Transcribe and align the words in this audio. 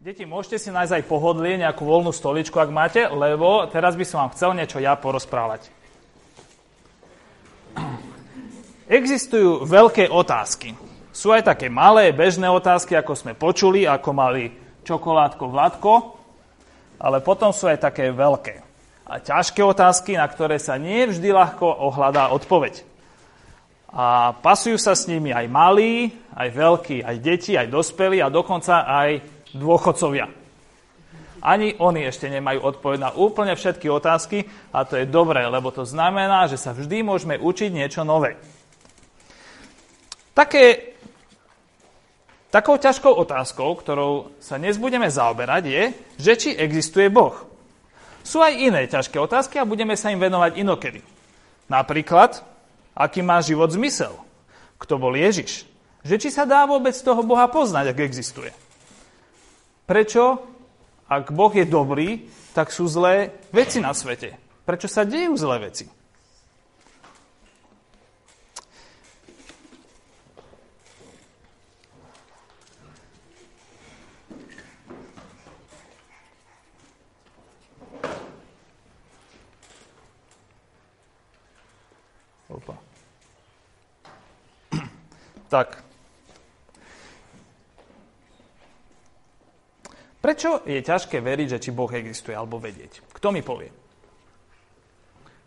Deti, 0.00 0.24
môžete 0.24 0.56
si 0.56 0.72
nájsť 0.72 0.96
aj 0.96 1.04
pohodlie, 1.12 1.60
nejakú 1.60 1.84
voľnú 1.84 2.08
stoličku, 2.08 2.56
ak 2.56 2.72
máte, 2.72 3.04
lebo 3.04 3.68
teraz 3.68 3.92
by 3.92 4.04
som 4.08 4.24
vám 4.24 4.32
chcel 4.32 4.56
niečo 4.56 4.80
ja 4.80 4.96
porozprávať. 4.96 5.68
Existujú 8.88 9.68
veľké 9.68 10.08
otázky. 10.08 10.72
Sú 11.12 11.36
aj 11.36 11.52
také 11.52 11.68
malé, 11.68 12.16
bežné 12.16 12.48
otázky, 12.48 12.96
ako 12.96 13.12
sme 13.12 13.36
počuli, 13.36 13.84
ako 13.84 14.08
mali 14.16 14.48
čokoládko 14.88 15.44
Vladko, 15.52 15.92
ale 16.96 17.20
potom 17.20 17.52
sú 17.52 17.68
aj 17.68 17.92
také 17.92 18.08
veľké 18.08 18.64
a 19.04 19.20
ťažké 19.20 19.60
otázky, 19.60 20.16
na 20.16 20.24
ktoré 20.24 20.56
sa 20.56 20.80
nie 20.80 21.12
ľahko 21.12 21.68
ohľadá 21.68 22.32
odpoveď. 22.32 22.88
A 23.92 24.32
pasujú 24.32 24.80
sa 24.80 24.96
s 24.96 25.04
nimi 25.04 25.28
aj 25.28 25.44
malí, 25.52 26.08
aj 26.32 26.48
veľkí, 26.56 27.04
aj 27.04 27.16
deti, 27.20 27.52
aj 27.52 27.68
dospelí 27.68 28.24
a 28.24 28.32
dokonca 28.32 28.88
aj 28.88 29.39
dôchodcovia. 29.54 30.30
Ani 31.40 31.72
oni 31.80 32.04
ešte 32.04 32.28
nemajú 32.28 32.60
odpoveď 32.60 32.98
na 33.00 33.10
úplne 33.16 33.56
všetky 33.56 33.88
otázky 33.88 34.44
a 34.76 34.84
to 34.84 35.00
je 35.00 35.08
dobré, 35.08 35.40
lebo 35.48 35.72
to 35.72 35.88
znamená, 35.88 36.44
že 36.52 36.60
sa 36.60 36.76
vždy 36.76 37.00
môžeme 37.00 37.40
učiť 37.40 37.70
niečo 37.72 38.04
nové. 38.04 38.36
Také, 40.36 40.92
takou 42.52 42.76
ťažkou 42.76 43.08
otázkou, 43.16 43.72
ktorou 43.80 44.36
sa 44.36 44.60
dnes 44.60 44.76
budeme 44.76 45.08
zaoberať, 45.08 45.62
je, 45.64 45.82
že 46.20 46.32
či 46.36 46.50
existuje 46.52 47.08
Boh. 47.08 47.32
Sú 48.20 48.44
aj 48.44 48.60
iné 48.60 48.84
ťažké 48.84 49.16
otázky 49.16 49.56
a 49.56 49.68
budeme 49.68 49.96
sa 49.96 50.12
im 50.12 50.20
venovať 50.20 50.60
inokedy. 50.60 51.00
Napríklad, 51.72 52.44
aký 52.92 53.24
má 53.24 53.40
život 53.40 53.72
zmysel? 53.72 54.12
Kto 54.76 55.00
bol 55.00 55.16
Ježiš? 55.16 55.64
Že 56.04 56.16
či 56.20 56.28
sa 56.28 56.44
dá 56.44 56.68
vôbec 56.68 56.92
toho 57.00 57.24
Boha 57.24 57.48
poznať, 57.48 57.96
ak 57.96 58.04
existuje? 58.04 58.52
Prečo, 59.90 60.38
ak 61.10 61.34
Boh 61.34 61.50
je 61.50 61.66
dobrý, 61.66 62.30
tak 62.54 62.70
sú 62.70 62.86
zlé 62.86 63.34
veci 63.50 63.82
na 63.82 63.90
svete? 63.90 64.38
Prečo 64.62 64.86
sa 64.86 65.02
dejú 65.02 65.34
zlé 65.34 65.66
veci? 65.66 65.90
Opa. 82.46 82.78
Tak, 85.50 85.89
Prečo 90.20 90.60
je 90.68 90.84
ťažké 90.84 91.16
veriť, 91.24 91.56
že 91.56 91.62
či 91.64 91.70
Boh 91.72 91.88
existuje, 91.88 92.36
alebo 92.36 92.60
vedieť? 92.60 93.00
Kto 93.16 93.32
mi 93.32 93.40
povie? 93.40 93.72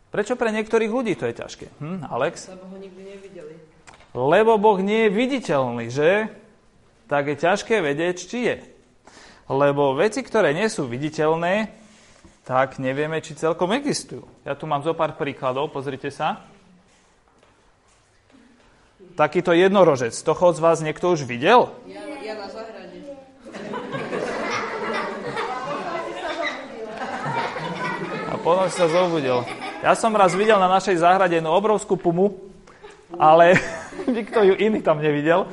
Prečo 0.09 0.33
pre 0.37 0.49
niektorých 0.53 0.89
ľudí 0.93 1.13
to 1.17 1.29
je 1.29 1.37
ťažké? 1.37 1.65
Hm, 1.81 2.09
Alex? 2.09 2.49
Lebo 2.49 2.69
ho 2.69 2.77
nikdy 2.77 3.01
nevideli. 3.01 3.55
Lebo 4.13 4.61
Boh 4.61 4.77
nie 4.81 5.09
je 5.09 5.15
viditeľný, 5.17 5.85
že? 5.89 6.29
Tak 7.09 7.33
je 7.33 7.37
ťažké 7.37 7.81
vedieť, 7.81 8.17
či 8.29 8.39
je. 8.45 8.57
Lebo 9.49 9.97
veci, 9.97 10.21
ktoré 10.21 10.53
nie 10.53 10.69
sú 10.69 10.85
viditeľné, 10.85 11.73
tak 12.45 12.77
nevieme, 12.77 13.21
či 13.25 13.37
celkom 13.37 13.73
existujú. 13.73 14.25
Ja 14.45 14.53
tu 14.53 14.69
mám 14.69 14.85
zo 14.85 14.93
pár 14.93 15.17
príkladov, 15.17 15.73
pozrite 15.73 16.13
sa. 16.13 16.45
Takýto 19.13 19.53
jednorožec, 19.53 20.13
toho 20.13 20.53
z 20.53 20.59
vás 20.61 20.81
niekto 20.81 21.13
už 21.13 21.29
videl? 21.29 21.69
Ja, 21.85 22.01
ja 22.21 22.33
na 22.33 22.49
potom 28.43 28.67
si 28.67 28.75
sa 28.75 28.91
zobudil. 28.91 29.47
Ja 29.79 29.95
som 29.95 30.11
raz 30.11 30.35
videl 30.35 30.59
na 30.59 30.67
našej 30.67 30.99
záhrade 30.99 31.39
jednu 31.39 31.47
obrovskú 31.55 31.95
pumu, 31.95 32.35
ale 33.15 33.55
nikto 34.19 34.43
ju 34.43 34.53
iný 34.59 34.83
tam 34.83 34.99
nevidel. 34.99 35.47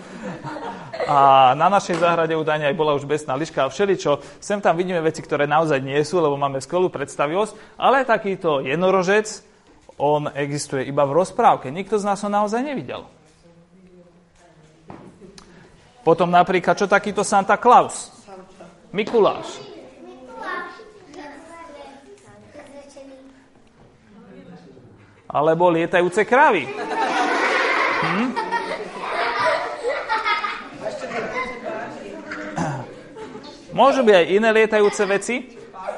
A 1.07 1.51
na 1.57 1.71
našej 1.71 2.03
záhrade 2.03 2.35
údajne 2.35 2.67
aj 2.67 2.77
bola 2.77 2.93
už 2.99 3.09
besná 3.09 3.39
liška 3.39 3.65
a 3.67 3.73
všeličo. 3.73 4.43
Sem 4.43 4.61
tam 4.61 4.77
vidíme 4.77 5.01
veci, 5.01 5.23
ktoré 5.23 5.47
naozaj 5.47 5.81
nie 5.81 5.97
sú, 6.03 6.21
lebo 6.21 6.37
máme 6.37 6.61
skvelú 6.61 6.91
predstavivosť, 6.93 7.79
ale 7.81 8.05
takýto 8.05 8.61
jednorožec, 8.61 9.47
on 10.01 10.29
existuje 10.35 10.89
iba 10.91 11.07
v 11.07 11.17
rozprávke. 11.23 11.71
Nikto 11.71 11.97
z 12.01 12.05
nás 12.05 12.21
ho 12.21 12.31
naozaj 12.33 12.61
nevidel. 12.61 13.07
Potom 16.01 16.33
napríklad, 16.33 16.75
čo 16.75 16.89
takýto 16.89 17.21
Santa 17.23 17.61
Claus? 17.61 18.11
Mikuláš. 18.91 19.70
Alebo 25.31 25.71
lietajúce 25.71 26.27
kravy. 26.27 26.67
Hm? 28.03 28.29
Môžu 33.71 34.03
byť 34.03 34.15
aj 34.19 34.27
iné 34.35 34.51
lietajúce 34.51 35.03
veci, 35.07 35.37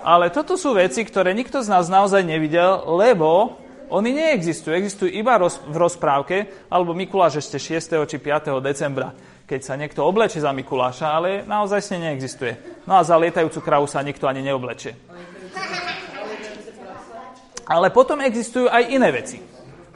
ale 0.05 0.29
toto 0.29 0.61
sú 0.61 0.77
veci, 0.77 1.03
ktoré 1.03 1.33
nikto 1.33 1.65
z 1.65 1.73
nás 1.73 1.89
naozaj 1.89 2.21
nevidel, 2.21 2.85
lebo 2.85 3.57
oni 3.89 4.13
neexistujú. 4.13 4.77
Existujú 4.77 5.11
iba 5.13 5.41
roz, 5.41 5.57
v 5.65 5.77
rozprávke, 5.81 6.69
alebo 6.69 6.93
Mikuláš 6.93 7.45
ešte 7.45 7.57
6. 7.61 8.05
či 8.09 8.17
5. 8.21 8.61
decembra, 8.61 9.17
keď 9.49 9.61
sa 9.65 9.75
niekto 9.77 10.05
obleče 10.05 10.41
za 10.41 10.53
Mikuláša, 10.53 11.07
ale 11.13 11.31
naozaj 11.49 11.81
sa 11.81 11.97
neexistuje. 11.97 12.85
No 12.85 13.01
a 13.01 13.05
za 13.05 13.17
lietajúcu 13.17 13.61
kravu 13.65 13.89
sa 13.89 14.05
nikto 14.05 14.29
ani 14.29 14.45
neobleče. 14.45 14.93
Ale 17.67 17.95
potom 17.95 18.19
existujú 18.23 18.67
aj 18.67 18.91
iné 18.91 19.09
veci, 19.15 19.39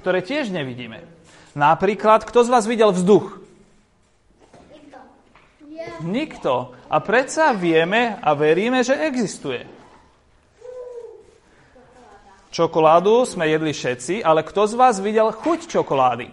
ktoré 0.03 0.22
tiež 0.22 0.54
nevidíme. 0.54 1.03
Napríklad, 1.56 2.28
kto 2.28 2.44
z 2.44 2.53
vás 2.53 2.69
videl 2.69 2.93
vzduch? 2.93 3.41
Nikto. 4.69 4.99
Nikto. 6.04 6.53
A 6.93 6.97
predsa 7.00 7.56
vieme 7.56 8.21
a 8.21 8.37
veríme, 8.37 8.84
že 8.84 8.94
existuje. 8.94 9.65
Čokoládu 12.53 13.28
sme 13.28 13.53
jedli 13.53 13.72
všetci, 13.72 14.25
ale 14.25 14.41
kto 14.41 14.65
z 14.65 14.75
vás 14.81 14.97
videl 15.00 15.28
chuť 15.28 15.69
čokolády? 15.69 16.28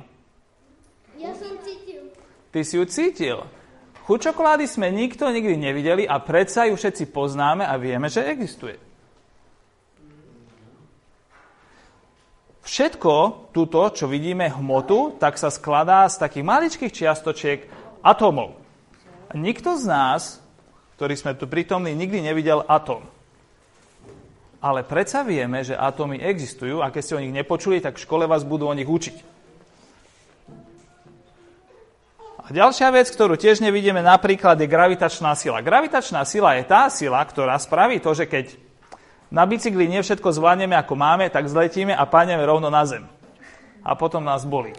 Ja 1.19 1.35
som 1.35 1.55
cítil. 1.63 2.11
Ty 2.51 2.59
si 2.63 2.75
ju 2.79 2.83
cítil. 2.87 3.37
Chuť 4.03 4.31
čokolády 4.31 4.67
sme 4.67 4.91
nikto 4.91 5.27
nikdy 5.31 5.55
nevideli 5.55 6.03
a 6.03 6.19
predsa 6.19 6.67
ju 6.67 6.75
všetci 6.75 7.11
poznáme 7.15 7.63
a 7.63 7.79
vieme, 7.79 8.11
že 8.11 8.27
existuje. 8.27 8.75
Všetko 12.63 13.13
túto, 13.51 13.83
čo 13.91 14.07
vidíme 14.07 14.47
hmotu, 14.47 15.19
tak 15.19 15.35
sa 15.35 15.51
skladá 15.51 16.07
z 16.07 16.15
takých 16.15 16.47
maličkých 16.47 16.95
čiastočiek 16.95 17.59
atómov. 17.99 18.55
Nikto 19.35 19.75
z 19.75 19.83
nás, 19.83 20.39
ktorí 20.95 21.19
sme 21.19 21.35
tu 21.35 21.43
prítomní, 21.51 21.91
nikdy 21.91 22.23
nevidel 22.23 22.63
atóm. 22.63 23.03
Ale 24.63 24.87
predsa 24.87 25.27
vieme, 25.27 25.59
že 25.59 25.75
atómy 25.75 26.23
existujú 26.23 26.79
a 26.79 26.87
keď 26.87 27.01
ste 27.03 27.15
o 27.19 27.23
nich 27.23 27.35
nepočuli, 27.35 27.83
tak 27.83 27.99
v 27.99 28.03
škole 28.07 28.23
vás 28.31 28.47
budú 28.47 28.71
o 28.71 28.77
nich 28.77 28.87
učiť. 28.87 29.35
A 32.43 32.51
ďalšia 32.51 32.87
vec, 32.95 33.11
ktorú 33.11 33.35
tiež 33.35 33.59
nevidíme 33.59 33.99
napríklad, 33.99 34.55
je 34.55 34.71
gravitačná 34.71 35.35
sila. 35.35 35.59
Gravitačná 35.59 36.23
sila 36.23 36.55
je 36.55 36.63
tá 36.63 36.87
sila, 36.87 37.19
ktorá 37.23 37.59
spraví 37.59 37.99
to, 37.99 38.15
že 38.15 38.23
keď 38.27 38.55
na 39.33 39.49
bicykli 39.49 39.89
nie 39.89 40.05
všetko 40.05 40.29
zvládneme 40.29 40.77
ako 40.77 40.93
máme, 40.93 41.25
tak 41.33 41.49
zletíme 41.49 41.97
a 41.97 42.05
padneme 42.05 42.45
rovno 42.45 42.69
na 42.69 42.85
zem. 42.85 43.09
A 43.81 43.97
potom 43.97 44.21
nás 44.21 44.45
boli. 44.45 44.77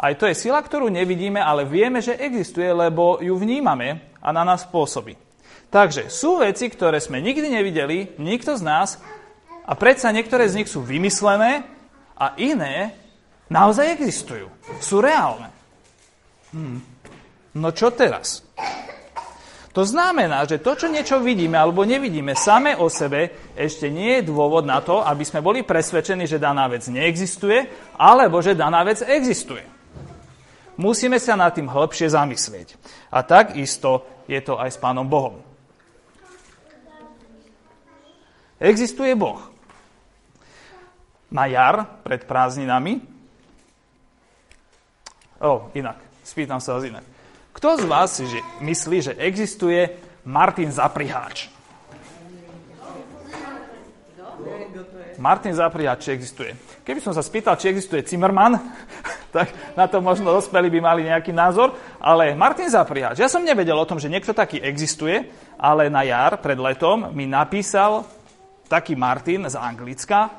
Aj 0.00 0.16
to 0.16 0.24
je 0.24 0.34
sila, 0.34 0.64
ktorú 0.64 0.88
nevidíme, 0.88 1.36
ale 1.36 1.68
vieme, 1.68 2.00
že 2.00 2.16
existuje, 2.16 2.70
lebo 2.72 3.20
ju 3.20 3.36
vnímame 3.36 4.16
a 4.24 4.32
na 4.32 4.40
nás 4.40 4.64
pôsobí. 4.64 5.20
Takže 5.68 6.08
sú 6.08 6.40
veci, 6.40 6.72
ktoré 6.72 6.96
sme 6.96 7.20
nikdy 7.20 7.52
nevideli, 7.52 8.16
nikto 8.16 8.56
z 8.56 8.62
nás, 8.64 8.96
a 9.68 9.76
predsa 9.76 10.08
niektoré 10.16 10.48
z 10.48 10.64
nich 10.64 10.68
sú 10.72 10.80
vymyslené 10.80 11.60
a 12.16 12.32
iné 12.40 12.96
naozaj 13.52 14.00
existujú. 14.00 14.48
Sú 14.80 15.04
reálne. 15.04 15.52
Hm. 16.56 16.80
No 17.60 17.68
čo 17.76 17.92
teraz? 17.92 18.40
To 19.78 19.86
znamená, 19.86 20.42
že 20.42 20.58
to, 20.58 20.74
čo 20.74 20.90
niečo 20.90 21.22
vidíme 21.22 21.54
alebo 21.54 21.86
nevidíme 21.86 22.34
same 22.34 22.74
o 22.74 22.90
sebe, 22.90 23.54
ešte 23.54 23.86
nie 23.86 24.18
je 24.18 24.26
dôvod 24.26 24.66
na 24.66 24.82
to, 24.82 25.06
aby 25.06 25.22
sme 25.22 25.38
boli 25.38 25.62
presvedčení, 25.62 26.26
že 26.26 26.42
daná 26.42 26.66
vec 26.66 26.82
neexistuje, 26.90 27.70
alebo 27.94 28.42
že 28.42 28.58
daná 28.58 28.82
vec 28.82 29.06
existuje. 29.06 29.62
Musíme 30.82 31.22
sa 31.22 31.38
nad 31.38 31.54
tým 31.54 31.70
hĺbšie 31.70 32.10
zamyslieť. 32.10 32.74
A 33.14 33.22
takisto 33.22 34.02
je 34.26 34.42
to 34.42 34.58
aj 34.58 34.74
s 34.74 34.82
Pánom 34.82 35.06
Bohom. 35.06 35.38
Existuje 38.58 39.14
Boh. 39.14 39.46
Na 41.30 41.46
jar, 41.46 42.02
pred 42.02 42.26
prázdninami, 42.26 42.98
o, 45.38 45.70
inak, 45.78 46.02
spýtam 46.26 46.58
sa 46.58 46.74
vás 46.74 46.82
inak. 46.82 47.17
Kto 47.58 47.74
z 47.74 47.90
vás 47.90 48.14
že, 48.22 48.38
myslí, 48.62 48.98
že 49.02 49.12
existuje 49.18 49.90
Martin 50.22 50.70
Zapriháč. 50.70 51.50
Martin 55.18 55.50
Zapriháč, 55.50 56.06
či 56.06 56.14
existuje. 56.14 56.54
Keby 56.86 57.02
som 57.02 57.10
sa 57.10 57.18
spýtal, 57.18 57.58
či 57.58 57.74
existuje 57.74 58.06
Zimmerman, 58.06 58.62
tak 59.34 59.50
na 59.74 59.90
to 59.90 59.98
možno 59.98 60.30
dospelí 60.30 60.70
by 60.70 60.78
mali 60.78 61.10
nejaký 61.10 61.34
názor, 61.34 61.74
ale 61.98 62.38
Martin 62.38 62.70
Zapriháč, 62.70 63.18
ja 63.18 63.26
som 63.26 63.42
nevedel 63.42 63.74
o 63.74 63.88
tom, 63.90 63.98
že 63.98 64.06
niekto 64.06 64.30
taký 64.30 64.62
existuje, 64.62 65.26
ale 65.58 65.90
na 65.90 66.06
jar 66.06 66.38
pred 66.38 66.62
letom 66.62 67.10
mi 67.10 67.26
napísal 67.26 68.06
taký 68.70 68.94
Martin 68.94 69.50
z 69.50 69.58
Anglicka 69.58 70.30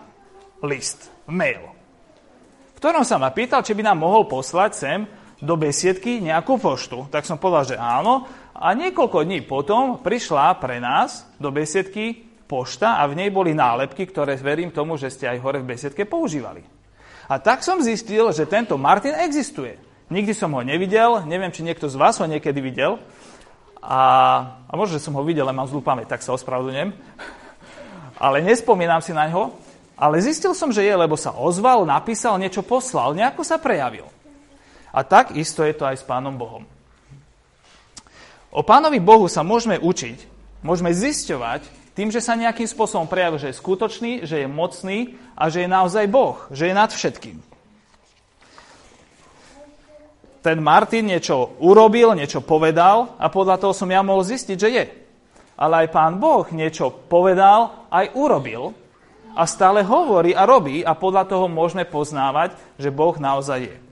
list, 0.64 1.12
mail, 1.28 1.68
v 2.72 2.80
ktorom 2.80 3.04
sa 3.04 3.20
ma 3.20 3.28
pýtal, 3.36 3.60
či 3.60 3.76
by 3.76 3.92
nám 3.92 4.08
mohol 4.08 4.24
poslať 4.24 4.72
sem 4.72 5.19
do 5.40 5.56
besiedky 5.56 6.20
nejakú 6.20 6.60
poštu. 6.60 7.08
Tak 7.08 7.24
som 7.24 7.40
povedal, 7.40 7.76
že 7.76 7.78
áno. 7.80 8.28
A 8.60 8.76
niekoľko 8.76 9.24
dní 9.24 9.40
potom 9.48 10.04
prišla 10.04 10.60
pre 10.60 10.84
nás 10.84 11.24
do 11.40 11.48
besiedky 11.48 12.28
pošta 12.50 13.00
a 13.00 13.08
v 13.08 13.24
nej 13.24 13.30
boli 13.32 13.56
nálepky, 13.56 14.04
ktoré 14.04 14.36
verím 14.36 14.74
tomu, 14.74 15.00
že 15.00 15.14
ste 15.14 15.32
aj 15.32 15.40
hore 15.40 15.60
v 15.64 15.70
besiedke 15.76 16.04
používali. 16.04 16.66
A 17.30 17.38
tak 17.38 17.62
som 17.62 17.80
zistil, 17.80 18.34
že 18.34 18.50
tento 18.50 18.76
Martin 18.76 19.16
existuje. 19.16 19.78
Nikdy 20.10 20.34
som 20.34 20.52
ho 20.58 20.66
nevidel, 20.66 21.24
neviem, 21.30 21.54
či 21.54 21.62
niekto 21.62 21.86
z 21.86 21.96
vás 21.96 22.18
ho 22.18 22.26
niekedy 22.26 22.58
videl. 22.58 22.98
A, 23.80 24.02
a 24.66 24.74
možno, 24.74 24.98
že 24.98 25.06
som 25.06 25.16
ho 25.16 25.24
videl, 25.24 25.46
ale 25.46 25.56
mám 25.56 25.70
zlú 25.70 25.80
pamäť, 25.80 26.18
tak 26.18 26.26
sa 26.26 26.36
ospravedlňujem. 26.36 26.92
Ale 28.20 28.44
nespomínam 28.44 29.00
si 29.00 29.16
na 29.16 29.32
ňo. 29.32 29.56
Ale 29.96 30.20
zistil 30.20 30.52
som, 30.52 30.76
že 30.76 30.84
je, 30.84 30.92
lebo 30.92 31.16
sa 31.16 31.32
ozval, 31.32 31.88
napísal, 31.88 32.36
niečo 32.36 32.60
poslal, 32.60 33.16
nejako 33.16 33.48
sa 33.48 33.56
prejavil. 33.56 34.08
A 34.90 35.06
tak 35.06 35.38
isto 35.38 35.62
je 35.62 35.74
to 35.74 35.86
aj 35.86 36.02
s 36.02 36.08
Pánom 36.08 36.34
Bohom. 36.34 36.66
O 38.50 38.66
Pánovi 38.66 38.98
Bohu 38.98 39.30
sa 39.30 39.46
môžeme 39.46 39.78
učiť, 39.78 40.26
môžeme 40.66 40.90
zisťovať 40.90 41.62
tým, 41.94 42.10
že 42.10 42.24
sa 42.24 42.34
nejakým 42.34 42.66
spôsobom 42.66 43.06
prejavil, 43.06 43.38
že 43.38 43.54
je 43.54 43.62
skutočný, 43.62 44.12
že 44.26 44.42
je 44.42 44.48
mocný 44.50 45.20
a 45.38 45.54
že 45.54 45.66
je 45.66 45.70
naozaj 45.70 46.10
Boh, 46.10 46.42
že 46.50 46.72
je 46.72 46.74
nad 46.74 46.90
všetkým. 46.90 47.38
Ten 50.40 50.64
Martin 50.64 51.12
niečo 51.12 51.60
urobil, 51.60 52.16
niečo 52.16 52.40
povedal 52.40 53.14
a 53.20 53.28
podľa 53.28 53.60
toho 53.60 53.76
som 53.76 53.92
ja 53.92 54.00
mohol 54.00 54.24
zistiť, 54.24 54.58
že 54.58 54.70
je. 54.72 54.86
Ale 55.60 55.86
aj 55.86 55.88
pán 55.92 56.16
Boh 56.18 56.48
niečo 56.56 56.90
povedal, 56.90 57.86
aj 57.92 58.16
urobil 58.16 58.72
a 59.36 59.44
stále 59.44 59.84
hovorí 59.84 60.32
a 60.32 60.48
robí 60.48 60.80
a 60.82 60.96
podľa 60.96 61.28
toho 61.28 61.52
môžeme 61.52 61.84
poznávať, 61.84 62.56
že 62.80 62.90
Boh 62.90 63.14
naozaj 63.20 63.60
je. 63.68 63.89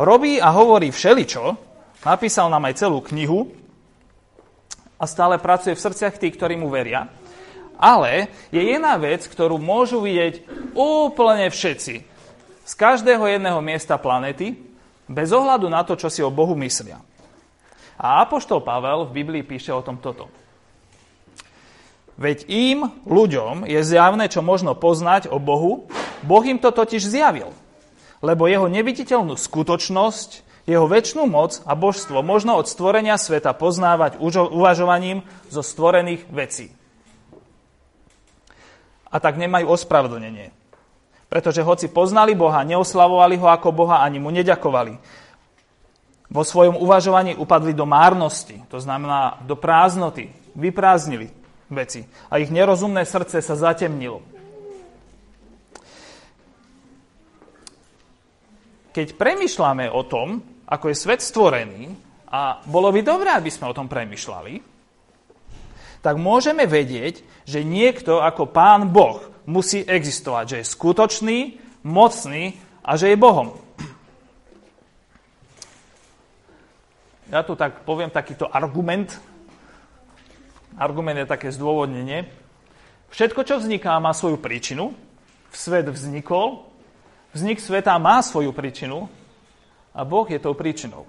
Robí 0.00 0.40
a 0.40 0.48
hovorí 0.56 0.88
všeličo, 0.88 1.60
napísal 2.08 2.48
nám 2.48 2.72
aj 2.72 2.80
celú 2.80 3.04
knihu, 3.04 3.52
a 5.00 5.04
stále 5.08 5.40
pracuje 5.40 5.72
v 5.72 5.84
srdciach 5.84 6.20
tých, 6.20 6.36
ktorí 6.36 6.60
mu 6.60 6.68
veria. 6.68 7.08
Ale 7.80 8.28
je 8.52 8.60
jedna 8.60 9.00
vec, 9.00 9.24
ktorú 9.24 9.56
môžu 9.56 10.04
vidieť 10.04 10.44
úplne 10.76 11.48
všetci. 11.48 12.04
Z 12.68 12.72
každého 12.76 13.24
jedného 13.24 13.56
miesta 13.64 13.96
planety, 13.96 14.60
bez 15.08 15.32
ohľadu 15.32 15.72
na 15.72 15.80
to, 15.88 15.96
čo 15.96 16.12
si 16.12 16.20
o 16.20 16.28
Bohu 16.28 16.52
myslia. 16.60 17.00
A 17.96 18.20
Apoštol 18.20 18.60
Pavel 18.60 19.08
v 19.08 19.16
Biblii 19.24 19.44
píše 19.44 19.72
o 19.72 19.80
tom 19.80 19.96
toto. 19.96 20.28
Veď 22.20 22.44
im, 22.52 22.84
ľuďom, 23.08 23.64
je 23.64 23.80
zjavné, 23.80 24.28
čo 24.28 24.44
možno 24.44 24.76
poznať 24.76 25.32
o 25.32 25.40
Bohu. 25.40 25.88
Boh 26.20 26.44
im 26.44 26.60
to 26.60 26.68
totiž 26.68 27.00
zjavil. 27.00 27.48
Lebo 28.20 28.44
jeho 28.46 28.68
neviditeľnú 28.68 29.36
skutočnosť 29.36 30.50
jeho 30.68 30.86
väčšnú 30.86 31.24
moc 31.26 31.58
a 31.66 31.72
božstvo 31.74 32.20
možno 32.20 32.54
od 32.54 32.68
stvorenia 32.68 33.16
sveta 33.16 33.56
poznávať 33.56 34.20
uvažovaním 34.54 35.26
zo 35.50 35.64
stvorených 35.64 36.28
vecí. 36.30 36.70
A 39.10 39.18
tak 39.18 39.40
nemajú 39.40 39.66
ospravedlnenie. 39.74 40.54
Pretože 41.26 41.66
hoci 41.66 41.90
poznali 41.90 42.38
Boha, 42.38 42.62
neoslavovali 42.62 43.38
ho 43.38 43.50
ako 43.50 43.74
Boha, 43.74 44.02
ani 44.02 44.22
mu 44.22 44.30
neďakovali. 44.30 44.98
Vo 46.30 46.42
svojom 46.46 46.78
uvažovaní 46.78 47.34
upadli 47.34 47.74
do 47.74 47.86
márnosti, 47.86 48.62
to 48.70 48.78
znamená 48.78 49.42
do 49.42 49.58
prázdnoty, 49.58 50.30
vyprázdnili 50.54 51.34
veci 51.66 52.06
a 52.30 52.38
ich 52.38 52.54
nerozumné 52.54 53.02
srdce 53.02 53.42
sa 53.42 53.58
zatemnilo. 53.58 54.22
Keď 58.90 59.14
premyšľame 59.14 59.86
o 59.90 60.02
tom, 60.02 60.42
ako 60.66 60.90
je 60.90 60.96
svet 60.98 61.20
stvorený, 61.22 61.94
a 62.30 62.62
bolo 62.62 62.94
by 62.94 63.02
dobré, 63.02 63.34
aby 63.34 63.50
sme 63.50 63.66
o 63.66 63.76
tom 63.76 63.90
premyšľali, 63.90 64.62
tak 66.00 66.14
môžeme 66.16 66.64
vedieť, 66.64 67.26
že 67.44 67.66
niekto 67.66 68.22
ako 68.22 68.48
Pán 68.48 68.88
Boh 68.88 69.20
musí 69.50 69.82
existovať, 69.82 70.44
že 70.46 70.56
je 70.62 70.70
skutočný, 70.70 71.38
mocný 71.82 72.54
a 72.86 72.94
že 72.94 73.10
je 73.12 73.18
Bohom. 73.18 73.58
Ja 77.30 77.42
tu 77.42 77.58
tak 77.58 77.82
poviem 77.82 78.10
takýto 78.10 78.46
argument. 78.46 79.10
Argument 80.78 81.18
je 81.18 81.30
také 81.30 81.50
zdôvodnenie. 81.50 82.26
Všetko, 83.10 83.42
čo 83.42 83.58
vzniká, 83.58 83.98
má 83.98 84.14
svoju 84.14 84.38
príčinu. 84.38 84.94
Svet 85.50 85.86
vznikol. 85.90 86.69
Vznik 87.30 87.62
sveta 87.62 87.94
má 87.98 88.18
svoju 88.22 88.50
príčinu. 88.50 89.06
A 89.94 90.06
Boh 90.06 90.26
je 90.30 90.38
tou 90.38 90.54
príčinou. 90.54 91.06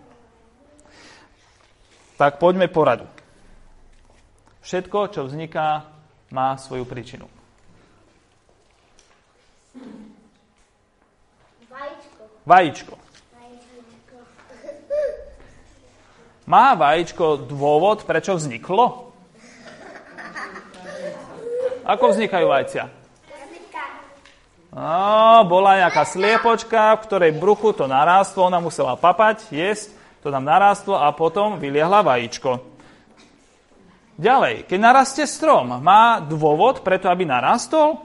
Tak 2.17 2.37
poďme 2.41 2.69
poradu. 2.69 3.05
Všetko, 4.61 5.09
čo 5.09 5.21
vzniká, 5.25 5.89
má 6.29 6.57
svoju 6.57 6.85
príčinu. 6.85 7.25
Vajíčko. 11.69 12.21
Vajíčko. 12.45 12.93
Má 16.45 16.73
vajíčko 16.73 17.47
dôvod, 17.49 18.05
prečo 18.05 18.37
vzniklo? 18.37 19.13
Ako 21.85 22.13
vznikajú 22.13 22.45
vajcia? 22.49 23.00
No, 24.71 25.43
bola 25.51 25.83
nejaká 25.83 26.07
sliepočka, 26.07 26.95
v 26.95 27.03
ktorej 27.03 27.31
bruchu 27.35 27.75
to 27.75 27.91
narástlo, 27.91 28.47
ona 28.47 28.63
musela 28.63 28.95
papať, 28.95 29.51
jesť, 29.51 29.91
to 30.23 30.31
tam 30.31 30.47
narástlo 30.47 30.95
a 30.95 31.11
potom 31.11 31.59
vyliehla 31.59 31.99
vajíčko. 31.99 32.63
Ďalej, 34.15 34.71
keď 34.71 34.79
narastie 34.79 35.27
strom, 35.27 35.83
má 35.83 36.23
dôvod 36.23 36.87
preto, 36.87 37.11
aby 37.11 37.27
narastol? 37.27 37.99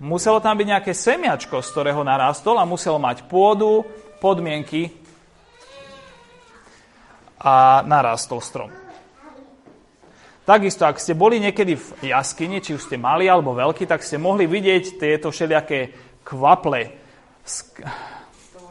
Muselo 0.00 0.40
tam 0.40 0.56
byť 0.56 0.66
nejaké 0.72 0.92
semiačko, 0.96 1.60
z 1.60 1.68
ktorého 1.76 2.00
narástol 2.00 2.56
a 2.56 2.64
muselo 2.64 2.96
mať 2.96 3.28
pôdu, 3.28 3.84
podmienky 4.24 4.88
a 7.36 7.84
narastol 7.84 8.40
strom. 8.40 8.79
Takisto, 10.50 10.82
ak 10.82 10.98
ste 10.98 11.14
boli 11.14 11.38
niekedy 11.38 11.78
v 11.78 12.10
jaskyni, 12.10 12.58
či 12.58 12.74
už 12.74 12.90
ste 12.90 12.98
mali 12.98 13.30
alebo 13.30 13.54
veľký, 13.54 13.86
tak 13.86 14.02
ste 14.02 14.18
mohli 14.18 14.50
vidieť 14.50 14.98
tieto 14.98 15.30
všelijaké 15.30 15.94
kvaple, 16.26 16.90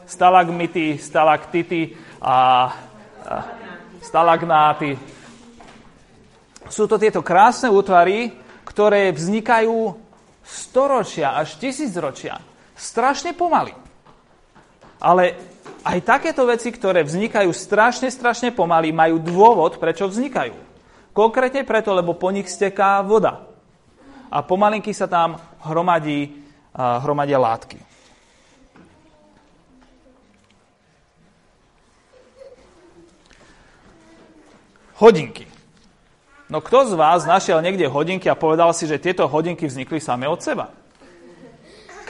stalagmity, 0.04 1.00
stalaktity 1.00 1.96
a, 2.20 2.68
stalagnáty. 4.04 4.92
Sú 6.68 6.84
to 6.84 7.00
tieto 7.00 7.24
krásne 7.24 7.72
útvary, 7.72 8.28
ktoré 8.68 9.16
vznikajú 9.16 9.96
storočia 10.44 11.32
až 11.32 11.56
tisícročia. 11.56 12.44
Strašne 12.76 13.32
pomaly. 13.32 13.72
Ale 15.00 15.32
aj 15.80 15.98
takéto 16.04 16.44
veci, 16.44 16.76
ktoré 16.76 17.08
vznikajú 17.08 17.48
strašne, 17.56 18.12
strašne 18.12 18.52
pomaly, 18.52 18.92
majú 18.92 19.16
dôvod, 19.16 19.80
prečo 19.80 20.04
vznikajú. 20.04 20.68
Konkrétne 21.10 21.66
preto, 21.66 21.90
lebo 21.90 22.14
po 22.14 22.30
nich 22.30 22.46
steká 22.46 23.02
voda. 23.02 23.42
A 24.30 24.46
pomalinky 24.46 24.94
sa 24.94 25.10
tam 25.10 25.42
hromadí, 25.66 26.30
hromadia 26.74 27.38
látky. 27.38 27.82
Hodinky. 35.00 35.48
No 36.50 36.60
kto 36.60 36.92
z 36.92 36.94
vás 36.94 37.24
našiel 37.24 37.62
niekde 37.64 37.88
hodinky 37.88 38.28
a 38.28 38.38
povedal 38.38 38.74
si, 38.76 38.84
že 38.84 39.00
tieto 39.00 39.24
hodinky 39.30 39.64
vznikli 39.64 40.02
same 40.02 40.28
od 40.28 40.42
seba? 40.44 40.74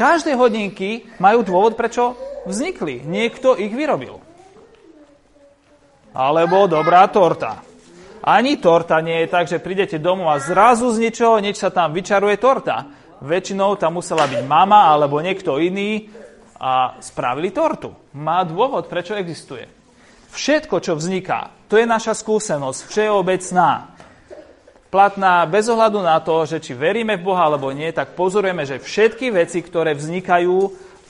Každé 0.00 0.32
hodinky 0.32 1.06
majú 1.20 1.44
dôvod, 1.44 1.76
prečo 1.76 2.16
vznikli. 2.48 3.04
Niekto 3.04 3.54
ich 3.60 3.70
vyrobil. 3.70 4.16
Alebo 6.16 6.64
dobrá 6.66 7.04
torta. 7.06 7.62
Ani 8.20 8.60
torta 8.60 9.00
nie 9.00 9.24
je 9.24 9.32
tak, 9.32 9.48
že 9.48 9.64
prídete 9.64 9.96
domov 9.96 10.28
a 10.28 10.36
zrazu 10.36 10.92
z 10.92 11.08
ničoho 11.08 11.40
nič 11.40 11.56
sa 11.56 11.72
tam 11.72 11.96
vyčaruje 11.96 12.36
torta. 12.36 12.84
Väčšinou 13.24 13.80
tam 13.80 13.96
musela 13.96 14.28
byť 14.28 14.44
mama 14.44 14.92
alebo 14.92 15.20
niekto 15.24 15.56
iný 15.56 16.08
a 16.60 17.00
spravili 17.00 17.48
tortu. 17.48 17.92
Má 18.16 18.44
dôvod, 18.44 18.92
prečo 18.92 19.16
existuje. 19.16 19.64
Všetko, 20.30 20.84
čo 20.84 20.92
vzniká, 20.94 21.50
to 21.66 21.80
je 21.80 21.88
naša 21.88 22.12
skúsenosť, 22.12 22.92
všeobecná. 22.92 23.96
Platná 24.92 25.46
bez 25.46 25.70
ohľadu 25.70 26.02
na 26.04 26.20
to, 26.20 26.44
že 26.44 26.60
či 26.60 26.76
veríme 26.76 27.16
v 27.16 27.24
Boha 27.24 27.48
alebo 27.48 27.72
nie, 27.72 27.88
tak 27.94 28.18
pozorujeme, 28.18 28.68
že 28.68 28.82
všetky 28.82 29.32
veci, 29.32 29.64
ktoré 29.64 29.96
vznikajú 29.96 30.56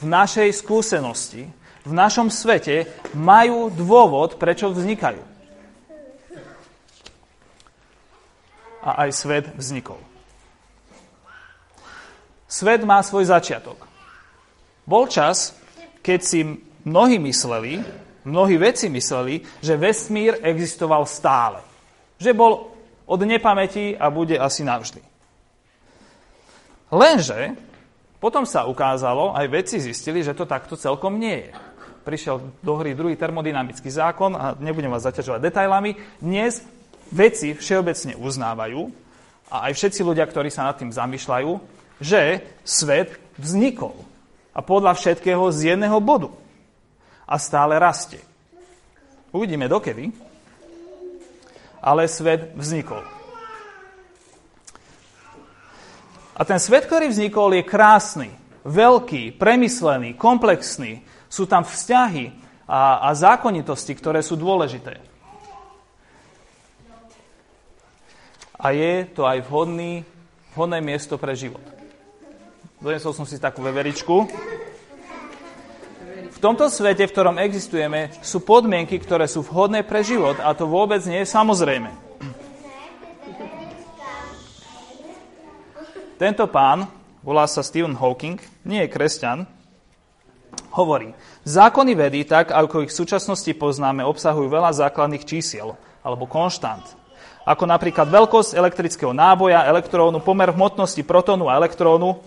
v 0.01 0.05
našej 0.05 0.53
skúsenosti, 0.53 1.49
v 1.85 1.93
našom 1.93 2.31
svete, 2.31 2.87
majú 3.17 3.73
dôvod, 3.73 4.37
prečo 4.37 4.71
vznikajú. 4.71 5.40
A 8.81 9.07
aj 9.07 9.11
svet 9.13 9.45
vznikol. 9.57 10.01
Svet 12.51 12.83
má 12.83 12.99
svoj 13.05 13.31
začiatok. 13.31 13.87
Bol 14.89 15.07
čas, 15.07 15.55
keď 16.03 16.21
si 16.25 16.41
mnohí 16.83 17.21
mysleli, 17.23 17.79
mnohí 18.27 18.59
vedci 18.59 18.91
mysleli, 18.91 19.45
že 19.63 19.79
vesmír 19.79 20.41
existoval 20.43 21.07
stále. 21.07 21.63
Že 22.19 22.35
bol 22.35 22.53
od 23.07 23.21
nepamäti 23.23 23.95
a 23.95 24.11
bude 24.11 24.35
asi 24.35 24.67
navždy. 24.67 25.03
Lenže 26.91 27.55
potom 28.19 28.45
sa 28.45 28.67
ukázalo, 28.67 29.33
aj 29.33 29.47
vedci 29.49 29.81
zistili, 29.81 30.21
že 30.21 30.35
to 30.35 30.45
takto 30.45 30.75
celkom 30.75 31.17
nie 31.17 31.49
je. 31.49 31.51
Prišiel 32.05 32.43
do 32.61 32.73
hry 32.77 32.93
druhý 32.99 33.15
termodynamický 33.15 33.89
zákon 33.89 34.35
a 34.35 34.59
nebudem 34.59 34.91
vás 34.91 35.07
zaťažovať 35.07 35.41
detailami. 35.41 35.95
Dnes 36.19 36.61
vedci 37.11 37.55
všeobecne 37.55 38.15
uznávajú, 38.17 38.91
a 39.51 39.67
aj 39.67 39.73
všetci 39.75 40.01
ľudia, 40.07 40.23
ktorí 40.31 40.47
sa 40.47 40.63
nad 40.63 40.79
tým 40.79 40.95
zamýšľajú, 40.95 41.51
že 41.99 42.47
svet 42.63 43.19
vznikol. 43.35 43.99
A 44.55 44.63
podľa 44.63 44.95
všetkého 44.95 45.43
z 45.51 45.75
jedného 45.75 45.99
bodu. 45.99 46.31
A 47.27 47.35
stále 47.37 47.75
rastie. 47.83 48.23
Uvidíme 49.35 49.67
dokedy. 49.67 50.15
Ale 51.83 52.07
svet 52.07 52.55
vznikol. 52.55 53.03
A 56.39 56.41
ten 56.47 56.63
svet, 56.63 56.87
ktorý 56.87 57.11
vznikol, 57.11 57.53
je 57.53 57.67
krásny, 57.67 58.31
veľký, 58.65 59.35
premyslený, 59.35 60.15
komplexný. 60.15 61.03
Sú 61.27 61.45
tam 61.51 61.67
vzťahy 61.67 62.33
a, 62.71 63.11
a 63.11 63.19
zákonitosti, 63.19 63.93
ktoré 63.99 64.23
sú 64.23 64.39
dôležité. 64.39 65.03
A 68.61 68.77
je 68.77 69.09
to 69.09 69.25
aj 69.25 69.41
vhodný, 69.49 70.05
vhodné 70.53 70.85
miesto 70.85 71.17
pre 71.17 71.33
život. 71.33 71.65
Donesol 72.77 73.17
som 73.17 73.25
si 73.25 73.41
takú 73.41 73.65
veveričku. 73.65 74.29
V 76.31 76.39
tomto 76.41 76.69
svete, 76.69 77.09
v 77.09 77.13
ktorom 77.13 77.41
existujeme, 77.41 78.13
sú 78.21 78.45
podmienky, 78.45 79.01
ktoré 79.01 79.25
sú 79.29 79.41
vhodné 79.45 79.85
pre 79.85 80.05
život 80.05 80.37
a 80.41 80.53
to 80.53 80.69
vôbec 80.69 81.01
nie 81.09 81.25
je 81.25 81.29
samozrejme. 81.29 81.89
Tento 86.21 86.45
pán, 86.53 86.85
volá 87.25 87.49
sa 87.49 87.65
Stephen 87.65 87.97
Hawking, 87.97 88.37
nie 88.69 88.85
je 88.85 88.93
kresťan, 88.93 89.49
hovorí, 90.77 91.17
zákony 91.49 91.97
vedy, 91.97 92.29
tak 92.29 92.53
ako 92.53 92.85
ich 92.85 92.93
v 92.93 92.99
súčasnosti 93.01 93.53
poznáme, 93.57 94.05
obsahujú 94.05 94.53
veľa 94.53 94.77
základných 94.77 95.25
čísiel 95.25 95.81
alebo 96.05 96.29
konštant. 96.29 97.00
Ako 97.51 97.67
napríklad 97.67 98.07
veľkosť 98.07 98.55
elektrického 98.55 99.11
náboja, 99.11 99.67
elektrónu, 99.67 100.23
pomer 100.23 100.55
hmotnosti 100.55 101.03
protónu 101.03 101.51
a 101.51 101.59
elektrónu, 101.59 102.23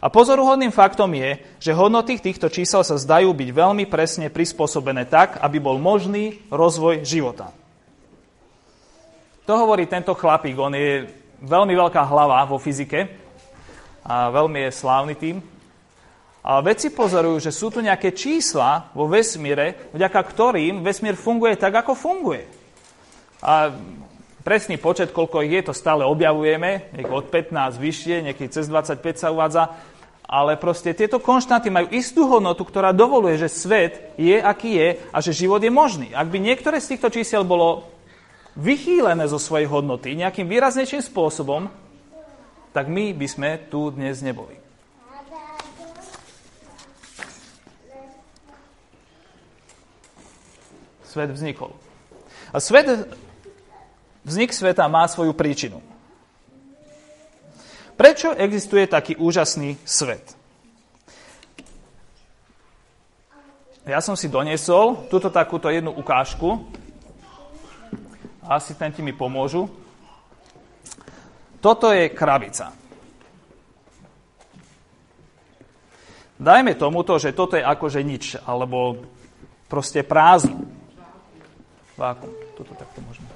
a 0.00 0.08
pozoruhodným 0.08 0.72
faktom 0.72 1.12
je, 1.12 1.44
že 1.60 1.76
hodnoty 1.76 2.16
týchto 2.16 2.48
čísel 2.48 2.80
sa 2.80 2.96
zdajú 2.96 3.36
byť 3.36 3.48
veľmi 3.52 3.84
presne 3.84 4.32
prispôsobené 4.32 5.04
tak, 5.04 5.36
aby 5.44 5.60
bol 5.60 5.76
možný 5.76 6.40
rozvoj 6.48 7.04
života. 7.04 7.52
To 9.44 9.60
hovorí 9.60 9.84
tento 9.84 10.16
chlapík. 10.16 10.56
On 10.56 10.72
je 10.72 11.04
veľmi 11.44 11.76
veľká 11.76 12.00
hlava 12.08 12.48
vo 12.48 12.56
fyzike 12.56 13.12
a 14.00 14.32
veľmi 14.32 14.64
je 14.64 14.70
slávny 14.72 15.14
tým. 15.20 15.36
A 16.40 16.64
vedci 16.64 16.88
pozorujú, 16.88 17.36
že 17.36 17.52
sú 17.52 17.68
tu 17.68 17.84
nejaké 17.84 18.16
čísla 18.16 18.88
vo 18.96 19.04
vesmíre, 19.04 19.92
vďaka 19.92 20.20
ktorým 20.24 20.80
vesmír 20.80 21.12
funguje 21.12 21.60
tak, 21.60 21.76
ako 21.76 21.92
funguje. 21.92 22.48
A 23.44 23.68
presný 24.40 24.76
počet, 24.80 25.12
koľko 25.12 25.44
ich 25.44 25.52
je, 25.60 25.70
to 25.70 25.74
stále 25.76 26.04
objavujeme, 26.04 26.92
niekde 26.96 27.12
od 27.12 27.28
15 27.28 27.76
vyššie, 27.76 28.16
niekedy 28.26 28.48
cez 28.50 28.66
25 28.68 29.00
sa 29.16 29.28
uvádza, 29.32 29.64
ale 30.30 30.54
proste 30.54 30.94
tieto 30.94 31.18
konštanty 31.18 31.74
majú 31.74 31.90
istú 31.90 32.30
hodnotu, 32.30 32.62
ktorá 32.62 32.94
dovoluje, 32.94 33.34
že 33.34 33.50
svet 33.50 34.14
je, 34.14 34.38
aký 34.38 34.78
je 34.78 34.88
a 35.10 35.18
že 35.18 35.34
život 35.34 35.58
je 35.58 35.74
možný. 35.74 36.14
Ak 36.14 36.30
by 36.30 36.38
niektoré 36.38 36.78
z 36.78 36.94
týchto 36.94 37.10
čísiel 37.10 37.42
bolo 37.42 37.90
vychýlené 38.54 39.26
zo 39.26 39.42
svojej 39.42 39.66
hodnoty 39.66 40.14
nejakým 40.14 40.46
výraznejším 40.46 41.02
spôsobom, 41.02 41.66
tak 42.70 42.86
my 42.86 43.10
by 43.10 43.26
sme 43.26 43.50
tu 43.66 43.90
dnes 43.90 44.22
neboli. 44.22 44.54
Svet 51.10 51.34
vznikol. 51.34 51.74
A 52.54 52.62
svet, 52.62 52.86
vznik 54.24 54.52
sveta 54.52 54.88
má 54.88 55.06
svoju 55.08 55.32
príčinu. 55.32 55.80
Prečo 58.00 58.32
existuje 58.32 58.88
taký 58.88 59.16
úžasný 59.20 59.76
svet? 59.84 60.40
Ja 63.84 64.00
som 64.04 64.16
si 64.16 64.28
doniesol 64.28 65.08
túto 65.08 65.32
takúto 65.32 65.68
jednu 65.72 65.92
ukážku. 65.92 66.68
Asistenti 68.44 69.00
mi 69.04 69.12
pomôžu. 69.12 69.68
Toto 71.60 71.92
je 71.92 72.08
krabica. 72.08 72.72
Dajme 76.40 76.72
tomuto, 76.74 77.20
že 77.20 77.36
toto 77.36 77.60
je 77.60 77.64
akože 77.64 78.00
nič, 78.00 78.40
alebo 78.48 79.04
proste 79.68 80.00
prázdno. 80.00 80.64
Vákum. 82.00 82.32
Toto 82.56 82.72
takto 82.80 83.04
môžeme. 83.04 83.29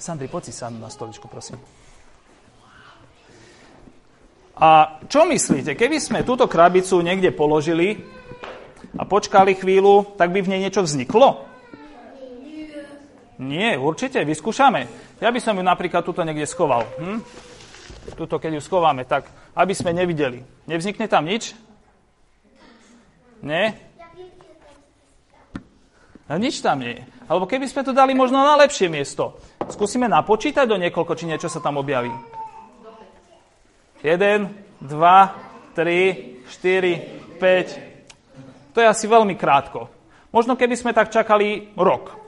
Sandri, 0.00 0.32
poď 0.32 0.48
si 0.48 0.56
sa 0.56 0.72
na 0.72 0.88
stoličku, 0.88 1.28
prosím. 1.28 1.60
A 4.56 4.96
čo 5.04 5.28
myslíte, 5.28 5.76
keby 5.76 6.00
sme 6.00 6.24
túto 6.24 6.48
krabicu 6.48 7.04
niekde 7.04 7.28
položili 7.36 8.00
a 8.96 9.04
počkali 9.04 9.52
chvíľu, 9.52 10.16
tak 10.16 10.32
by 10.32 10.40
v 10.40 10.50
nej 10.56 10.60
niečo 10.64 10.80
vzniklo? 10.80 11.44
Nie, 13.40 13.76
určite, 13.76 14.24
vyskúšame. 14.24 14.88
Ja 15.20 15.28
by 15.28 15.40
som 15.40 15.56
ju 15.56 15.64
napríklad 15.64 16.00
tuto 16.04 16.24
niekde 16.24 16.48
schoval. 16.48 16.88
Hm? 16.96 17.20
Tuto, 18.16 18.40
keď 18.40 18.56
ju 18.56 18.62
schováme, 18.64 19.04
tak 19.04 19.28
aby 19.52 19.76
sme 19.76 19.92
nevideli. 19.92 20.40
Nevznikne 20.64 21.08
tam 21.12 21.28
nič? 21.28 21.52
Nie? 23.44 23.76
A 26.28 26.40
nič 26.40 26.64
tam 26.64 26.80
nie. 26.80 27.04
Alebo 27.28 27.44
keby 27.44 27.68
sme 27.68 27.84
to 27.84 27.92
dali 27.92 28.16
možno 28.16 28.40
na 28.40 28.60
lepšie 28.60 28.88
miesto. 28.88 29.36
Skúsime 29.70 30.10
napočítať 30.10 30.66
do 30.66 30.76
niekoľko, 30.76 31.14
či 31.14 31.30
niečo 31.30 31.46
sa 31.46 31.62
tam 31.62 31.78
objaví. 31.78 32.10
1, 34.02 34.82
2, 34.82 34.90
3, 35.76 36.44
4, 36.44 37.38
5. 37.38 38.74
To 38.74 38.78
je 38.82 38.86
asi 38.86 39.06
veľmi 39.06 39.38
krátko. 39.38 39.86
Možno 40.34 40.58
keby 40.58 40.74
sme 40.74 40.90
tak 40.90 41.14
čakali 41.14 41.70
rok. 41.78 42.18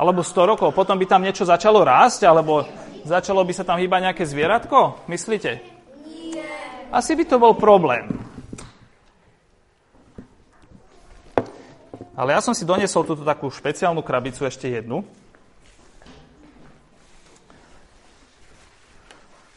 Alebo 0.00 0.24
100 0.24 0.50
rokov. 0.56 0.72
Potom 0.72 0.96
by 0.96 1.06
tam 1.06 1.20
niečo 1.22 1.44
začalo 1.44 1.84
rásť, 1.84 2.24
alebo 2.24 2.64
začalo 3.04 3.44
by 3.44 3.52
sa 3.52 3.64
tam 3.68 3.76
hýbať 3.76 4.00
nejaké 4.10 4.24
zvieratko? 4.24 5.04
Myslíte? 5.06 5.60
Asi 6.90 7.14
by 7.14 7.24
to 7.28 7.36
bol 7.38 7.54
problém. 7.54 8.08
Ale 12.16 12.36
ja 12.36 12.40
som 12.42 12.52
si 12.52 12.68
doniesol 12.68 13.06
túto 13.06 13.24
takú 13.24 13.48
špeciálnu 13.48 14.02
krabicu, 14.04 14.44
ešte 14.44 14.68
jednu. 14.68 15.04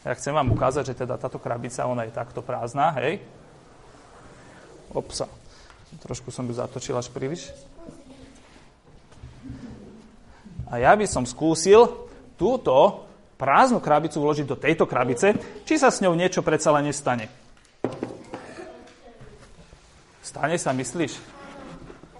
Ja 0.04 0.12
chcem 0.12 0.36
vám 0.36 0.52
ukázať, 0.52 0.92
že 0.92 1.00
teda 1.00 1.16
táto 1.16 1.40
krabica, 1.40 1.88
ona 1.88 2.04
je 2.04 2.12
takto 2.12 2.44
prázdna, 2.44 2.92
hej. 3.00 3.24
Opsa. 4.92 5.24
Trošku 6.04 6.28
som 6.28 6.44
ju 6.44 6.52
zatočil 6.52 6.92
až 6.92 7.08
príliš. 7.08 7.48
A 10.68 10.76
ja 10.76 10.92
by 10.92 11.08
som 11.08 11.24
skúsil 11.24 11.88
túto 12.36 13.08
prázdnu 13.40 13.80
krabicu 13.80 14.20
vložiť 14.20 14.44
do 14.44 14.60
tejto 14.60 14.84
krabice, 14.84 15.32
či 15.64 15.80
sa 15.80 15.88
s 15.88 16.04
ňou 16.04 16.12
niečo 16.12 16.44
predsa 16.44 16.68
len 16.76 16.92
nestane. 16.92 17.32
Stane 20.20 20.60
sa, 20.60 20.76
myslíš? 20.76 21.16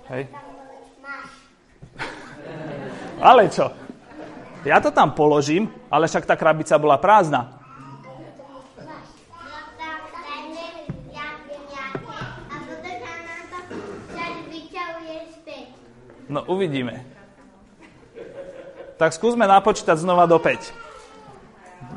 Hej. 0.09 0.33
Ale 3.29 3.53
čo? 3.53 3.69
Ja 4.65 4.81
to 4.81 4.89
tam 4.89 5.13
položím, 5.13 5.69
ale 5.93 6.09
však 6.09 6.25
tá 6.25 6.41
krabica 6.41 6.81
bola 6.81 6.97
prázdna. 6.97 7.64
Uvidíme. 16.55 17.03
Tak 18.95 19.11
skúsme 19.11 19.45
napočítať 19.51 19.99
znova 19.99 20.31
do 20.31 20.39
5. 20.39 20.71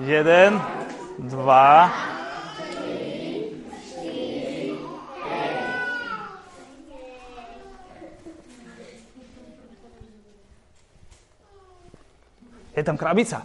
1, 0.02 1.22
2, 1.22 2.18
Je 12.78 12.86
tam 12.86 12.94
krabica. 12.94 13.42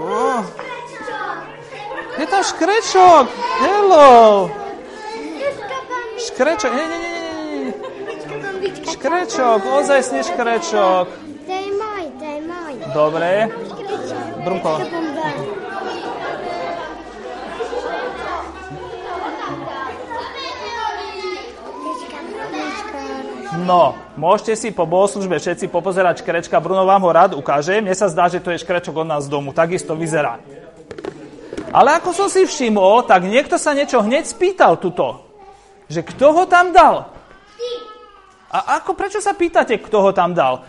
Oh. 0.00 0.40
Je 2.16 2.26
tam 2.86 3.26
škrečok. 3.26 3.26
Hello. 3.60 4.50
Škrečok. 6.18 6.72
Nie, 6.72 6.86
nie, 6.86 6.98
nie. 6.98 7.72
Škrečok, 8.86 9.60
ozajstný 9.66 10.22
škrečok. 10.22 11.06
To 11.46 11.52
je 11.52 11.70
môj, 11.74 12.04
to 12.18 12.24
je 12.24 12.38
môj. 12.46 12.74
Dobre. 12.94 13.30
Brunko. 14.46 14.72
No, 23.66 23.98
môžete 24.14 24.54
si 24.54 24.68
po 24.70 24.86
bohoslužbe 24.86 25.42
všetci 25.42 25.66
popozerať 25.66 26.22
škrečka. 26.22 26.62
Bruno 26.62 26.86
vám 26.86 27.02
ho 27.02 27.10
rád 27.10 27.34
ukáže. 27.34 27.82
Mne 27.82 27.98
sa 27.98 28.06
zdá, 28.06 28.30
že 28.30 28.38
to 28.38 28.54
je 28.54 28.62
škrečok 28.62 28.94
od 28.94 29.06
nás 29.10 29.26
z 29.26 29.32
domu. 29.32 29.50
Takisto 29.50 29.98
vyzerá. 29.98 30.38
Ale 31.76 32.00
ako 32.00 32.16
som 32.16 32.28
si 32.32 32.48
všimol, 32.48 33.04
tak 33.04 33.28
niekto 33.28 33.60
sa 33.60 33.76
niečo 33.76 34.00
hneď 34.00 34.24
spýtal 34.24 34.80
tuto. 34.80 35.28
Že 35.92 36.08
kto 36.08 36.26
ho 36.32 36.44
tam 36.48 36.72
dal? 36.72 37.12
A 38.48 38.80
ako, 38.80 38.96
prečo 38.96 39.20
sa 39.20 39.36
pýtate, 39.36 39.76
kto 39.84 40.00
ho 40.00 40.10
tam 40.16 40.32
dal? 40.32 40.64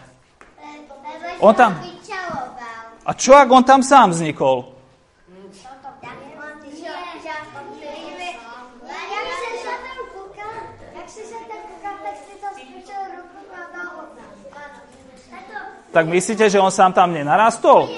On 1.40 1.56
tam... 1.56 1.80
A 3.08 3.16
čo, 3.16 3.40
ak 3.40 3.48
on 3.48 3.64
tam 3.64 3.80
sám 3.80 4.12
vznikol? 4.12 4.76
Tak 15.88 16.06
myslíte, 16.06 16.46
že 16.52 16.60
on 16.60 16.70
sám 16.70 16.94
tam 16.94 17.16
nenarastol? 17.16 17.90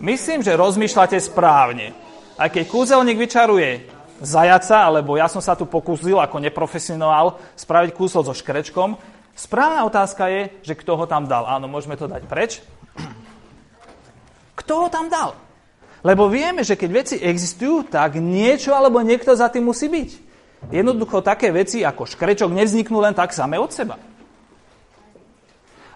Myslím, 0.00 0.40
že 0.40 0.56
rozmýšľate 0.56 1.20
správne. 1.20 1.92
Aj 2.40 2.48
keď 2.48 2.64
kúzelník 2.72 3.20
vyčaruje 3.20 3.84
zajaca, 4.24 4.88
alebo 4.88 5.20
ja 5.20 5.28
som 5.28 5.44
sa 5.44 5.52
tu 5.52 5.68
pokúsil 5.68 6.16
ako 6.16 6.40
neprofesionál 6.40 7.36
spraviť 7.52 7.90
kúsol 7.92 8.24
so 8.24 8.32
škrečkom, 8.32 8.96
správna 9.36 9.84
otázka 9.84 10.24
je, 10.32 10.42
že 10.64 10.72
kto 10.72 10.96
ho 10.96 11.04
tam 11.04 11.28
dal. 11.28 11.44
Áno, 11.44 11.68
môžeme 11.68 12.00
to 12.00 12.08
dať 12.08 12.24
preč. 12.24 12.64
Kto 14.56 14.72
ho 14.84 14.88
tam 14.88 15.12
dal? 15.12 15.36
Lebo 16.00 16.32
vieme, 16.32 16.64
že 16.64 16.80
keď 16.80 16.90
veci 16.96 17.16
existujú, 17.20 17.92
tak 17.92 18.16
niečo 18.16 18.72
alebo 18.72 19.04
niekto 19.04 19.36
za 19.36 19.52
tým 19.52 19.68
musí 19.68 19.92
byť. 19.92 20.10
Jednoducho 20.72 21.20
také 21.20 21.52
veci 21.52 21.84
ako 21.84 22.08
škrečok 22.08 22.48
nevzniknú 22.52 23.00
len 23.00 23.12
tak 23.12 23.36
same 23.36 23.60
od 23.60 23.68
seba. 23.72 24.00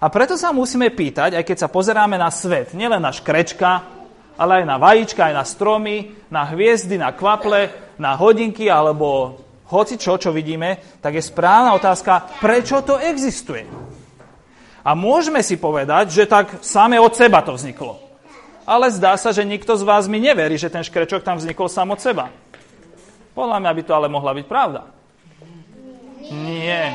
A 0.00 0.06
preto 0.10 0.34
sa 0.34 0.50
musíme 0.50 0.90
pýtať, 0.90 1.38
aj 1.38 1.44
keď 1.46 1.56
sa 1.64 1.68
pozeráme 1.70 2.18
na 2.18 2.28
svet, 2.32 2.74
nielen 2.74 3.02
na 3.02 3.14
škrečka, 3.14 3.70
ale 4.34 4.62
aj 4.62 4.64
na 4.66 4.76
vajíčka, 4.78 5.30
aj 5.30 5.34
na 5.34 5.44
stromy, 5.46 5.96
na 6.30 6.42
hviezdy, 6.50 6.98
na 6.98 7.14
kvaple, 7.14 7.70
na 7.98 8.18
hodinky 8.18 8.66
alebo 8.66 9.38
hoci 9.70 9.96
čo, 9.96 10.18
čo 10.18 10.34
vidíme, 10.34 10.98
tak 11.00 11.16
je 11.16 11.24
správna 11.24 11.72
otázka, 11.74 12.42
prečo 12.42 12.82
to 12.84 13.00
existuje. 13.00 13.64
A 14.84 14.92
môžeme 14.92 15.40
si 15.40 15.56
povedať, 15.56 16.12
že 16.12 16.28
tak 16.28 16.60
same 16.60 17.00
od 17.00 17.16
seba 17.16 17.40
to 17.40 17.56
vzniklo. 17.56 17.96
Ale 18.68 18.92
zdá 18.92 19.16
sa, 19.16 19.32
že 19.32 19.44
nikto 19.44 19.76
z 19.76 19.84
vás 19.84 20.04
mi 20.08 20.20
neverí, 20.20 20.60
že 20.60 20.72
ten 20.72 20.84
škrečok 20.84 21.24
tam 21.24 21.40
vznikol 21.40 21.68
sám 21.68 21.96
od 21.96 22.00
seba. 22.00 22.28
Podľa 23.32 23.60
mňa 23.60 23.72
by 23.72 23.82
to 23.84 23.92
ale 23.96 24.12
mohla 24.12 24.36
byť 24.36 24.46
pravda. 24.46 24.82
Nie. 26.32 26.92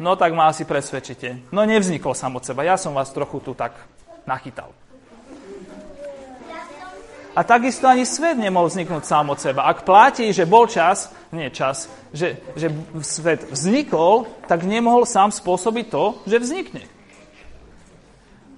No 0.00 0.16
tak 0.16 0.32
ma 0.32 0.48
asi 0.48 0.64
presvedčite. 0.64 1.52
No 1.52 1.68
nevznikol 1.68 2.16
sam 2.16 2.40
od 2.40 2.44
seba. 2.48 2.64
Ja 2.64 2.80
som 2.80 2.96
vás 2.96 3.12
trochu 3.12 3.36
tu 3.44 3.52
tak 3.52 3.76
nachytal. 4.24 4.72
A 7.30 7.46
takisto 7.46 7.86
ani 7.86 8.02
svet 8.02 8.34
nemohol 8.34 8.66
vzniknúť 8.66 9.06
sám 9.06 9.30
od 9.30 9.38
seba. 9.38 9.68
Ak 9.70 9.86
platí, 9.86 10.32
že 10.34 10.48
bol 10.48 10.66
čas, 10.66 11.14
nie 11.30 11.46
čas, 11.54 11.86
že, 12.10 12.42
že 12.58 12.74
svet 13.06 13.46
vznikol, 13.54 14.26
tak 14.50 14.66
nemohol 14.66 15.06
sám 15.06 15.30
spôsobiť 15.30 15.86
to, 15.92 16.04
že 16.26 16.42
vznikne. 16.42 16.82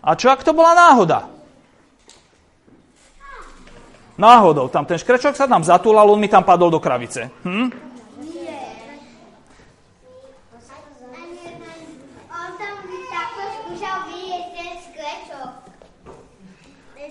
A 0.01 0.17
čo 0.17 0.33
ak 0.33 0.41
to 0.41 0.57
bola 0.57 0.73
náhoda? 0.73 1.29
Náhodou, 4.17 4.73
tam 4.73 4.89
ten 4.89 4.97
škrečok 4.97 5.37
sa 5.37 5.51
tam 5.51 5.67
zatúlal, 5.67 6.09
on 6.09 6.21
mi 6.21 6.31
tam 6.33 6.47
padol 6.47 6.73
do 6.73 6.81
kravice. 6.81 7.29
Hm? 7.45 7.92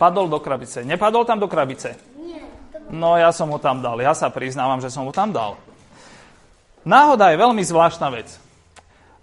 Padol 0.01 0.25
do 0.33 0.41
krabice. 0.41 0.81
Nepadol 0.81 1.29
tam 1.29 1.37
do 1.37 1.45
krabice? 1.45 1.93
No 2.89 3.13
ja 3.21 3.29
som 3.29 3.53
ho 3.53 3.61
tam 3.61 3.85
dal. 3.85 4.01
Ja 4.01 4.17
sa 4.17 4.33
priznávam, 4.33 4.81
že 4.81 4.89
som 4.89 5.05
ho 5.05 5.13
tam 5.13 5.29
dal. 5.29 5.61
Náhoda 6.81 7.29
je 7.29 7.37
veľmi 7.37 7.61
zvláštna 7.61 8.09
vec. 8.09 8.33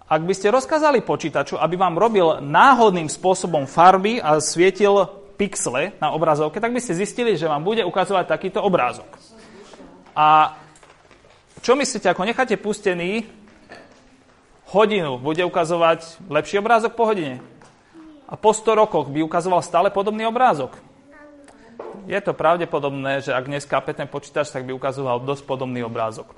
Ak 0.07 0.23
by 0.23 0.31
ste 0.31 0.55
rozkázali 0.55 1.03
počítaču, 1.03 1.59
aby 1.59 1.75
vám 1.75 1.99
robil 1.99 2.39
náhodným 2.39 3.11
spôsobom 3.11 3.67
farby 3.67 4.23
a 4.23 4.39
svietil 4.39 5.05
pixle 5.35 5.93
na 5.99 6.15
obrazovke, 6.15 6.63
tak 6.63 6.71
by 6.71 6.79
ste 6.79 6.95
zistili, 6.95 7.35
že 7.35 7.51
vám 7.51 7.61
bude 7.61 7.83
ukazovať 7.83 8.25
takýto 8.31 8.63
obrázok. 8.63 9.05
A 10.15 10.55
čo 11.59 11.75
myslíte, 11.75 12.07
ako 12.07 12.23
necháte 12.23 12.55
pustený 12.55 13.27
hodinu, 14.71 15.19
bude 15.19 15.43
ukazovať 15.43 16.23
lepší 16.31 16.63
obrázok 16.63 16.95
po 16.95 17.03
hodine? 17.03 17.43
A 18.29 18.37
po 18.37 18.53
100 18.53 18.77
rokoch 18.77 19.09
by 19.09 19.25
ukazoval 19.25 19.65
stále 19.65 19.89
podobný 19.89 20.29
obrázok? 20.29 20.77
Je 22.05 22.17
to 22.21 22.37
pravdepodobné, 22.37 23.25
že 23.25 23.33
ak 23.33 23.49
dneska 23.49 23.81
ten 23.81 24.05
počítač, 24.05 24.53
tak 24.53 24.65
by 24.65 24.73
ukazoval 24.73 25.25
dosť 25.25 25.43
podobný 25.49 25.81
obrázok. 25.81 26.29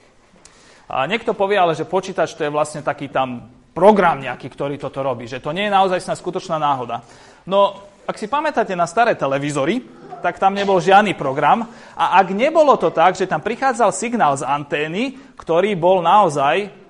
A 0.87 1.03
niekto 1.07 1.35
povie 1.35 1.59
ale, 1.59 1.75
že 1.75 1.87
počítač 1.87 2.35
to 2.35 2.47
je 2.47 2.51
vlastne 2.51 2.83
taký 2.83 3.07
tam 3.11 3.51
program 3.71 4.19
nejaký, 4.19 4.51
ktorý 4.51 4.75
toto 4.75 4.99
robí, 4.99 5.27
že 5.27 5.39
to 5.39 5.55
nie 5.55 5.67
je 5.67 5.75
naozaj 5.75 6.03
skutočná 6.15 6.59
náhoda. 6.59 7.03
No, 7.47 7.87
ak 8.03 8.19
si 8.19 8.27
pamätáte 8.27 8.75
na 8.75 8.83
staré 8.83 9.15
televízory, 9.15 9.83
tak 10.19 10.37
tam 10.37 10.51
nebol 10.51 10.83
žiadny 10.83 11.15
program. 11.15 11.63
A 11.95 12.19
ak 12.19 12.35
nebolo 12.35 12.75
to 12.75 12.91
tak, 12.91 13.15
že 13.15 13.27
tam 13.27 13.39
prichádzal 13.39 13.95
signál 13.95 14.35
z 14.35 14.43
antény, 14.43 15.15
ktorý 15.39 15.73
bol 15.79 16.03
naozaj 16.03 16.80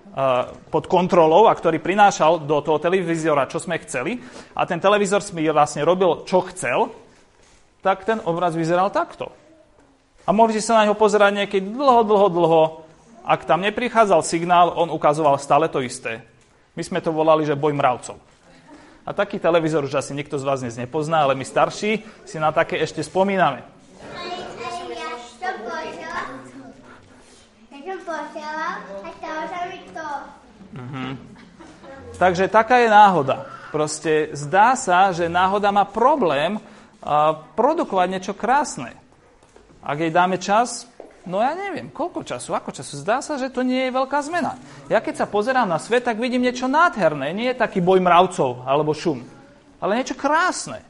pod 0.68 0.86
kontrolou 0.92 1.48
a 1.48 1.56
ktorý 1.56 1.80
prinášal 1.80 2.44
do 2.44 2.60
toho 2.60 2.78
televízora, 2.84 3.48
čo 3.48 3.64
sme 3.64 3.80
chceli, 3.80 4.20
a 4.52 4.68
ten 4.68 4.76
televízor 4.76 5.24
mi 5.32 5.48
vlastne 5.48 5.88
robil, 5.88 6.28
čo 6.28 6.44
chcel, 6.52 6.92
tak 7.80 8.04
ten 8.04 8.20
obraz 8.28 8.54
vyzeral 8.54 8.92
takto. 8.92 9.32
A 10.28 10.36
mohli 10.36 10.60
sa 10.62 10.84
na 10.84 10.92
ňo 10.92 10.96
pozerať 11.00 11.32
niekedy 11.34 11.66
dlho, 11.74 12.06
dlho, 12.06 12.28
dlho. 12.30 12.64
Ak 13.26 13.48
tam 13.48 13.66
neprichádzal 13.66 14.22
signál, 14.22 14.70
on 14.76 14.94
ukazoval 14.94 15.40
stále 15.42 15.66
to 15.66 15.82
isté. 15.82 16.22
My 16.78 16.84
sme 16.86 17.02
to 17.02 17.10
volali, 17.10 17.42
že 17.48 17.58
boj 17.58 17.74
mravcov. 17.74 18.18
A 19.02 19.18
taký 19.18 19.42
televízor 19.42 19.82
už 19.90 19.98
asi 19.98 20.14
nikto 20.14 20.38
z 20.38 20.46
vás 20.46 20.62
dnes 20.62 20.78
nepozná, 20.78 21.26
ale 21.26 21.34
my 21.34 21.42
starší 21.42 22.06
si 22.22 22.38
na 22.38 22.54
také 22.54 22.78
ešte 22.78 23.02
spomíname. 23.02 23.66
Mhm. 30.92 31.16
Takže 32.20 32.52
taká 32.52 32.84
je 32.84 32.90
náhoda. 32.92 33.50
Proste 33.72 34.36
zdá 34.36 34.76
sa, 34.76 35.16
že 35.16 35.32
náhoda 35.32 35.72
má 35.72 35.88
problém 35.88 36.60
produkovať 37.56 38.08
niečo 38.12 38.34
krásne. 38.36 38.94
Ak 39.82 39.98
jej 39.98 40.14
dáme 40.14 40.38
čas, 40.38 40.92
No 41.22 41.38
ja 41.38 41.54
neviem, 41.54 41.94
koľko 41.94 42.26
času, 42.26 42.58
ako 42.58 42.74
času. 42.74 42.98
Zdá 42.98 43.22
sa, 43.22 43.38
že 43.38 43.54
to 43.54 43.62
nie 43.62 43.86
je 43.86 43.94
veľká 43.94 44.26
zmena. 44.26 44.58
Ja 44.90 44.98
keď 45.06 45.22
sa 45.22 45.30
pozerám 45.30 45.70
na 45.70 45.78
svet, 45.78 46.02
tak 46.02 46.18
vidím 46.18 46.42
niečo 46.42 46.66
nádherné. 46.66 47.30
Nie 47.30 47.54
je 47.54 47.62
taký 47.62 47.78
boj 47.78 48.02
mravcov 48.02 48.66
alebo 48.66 48.98
šum, 48.98 49.22
ale 49.78 50.02
niečo 50.02 50.18
krásne. 50.18 50.82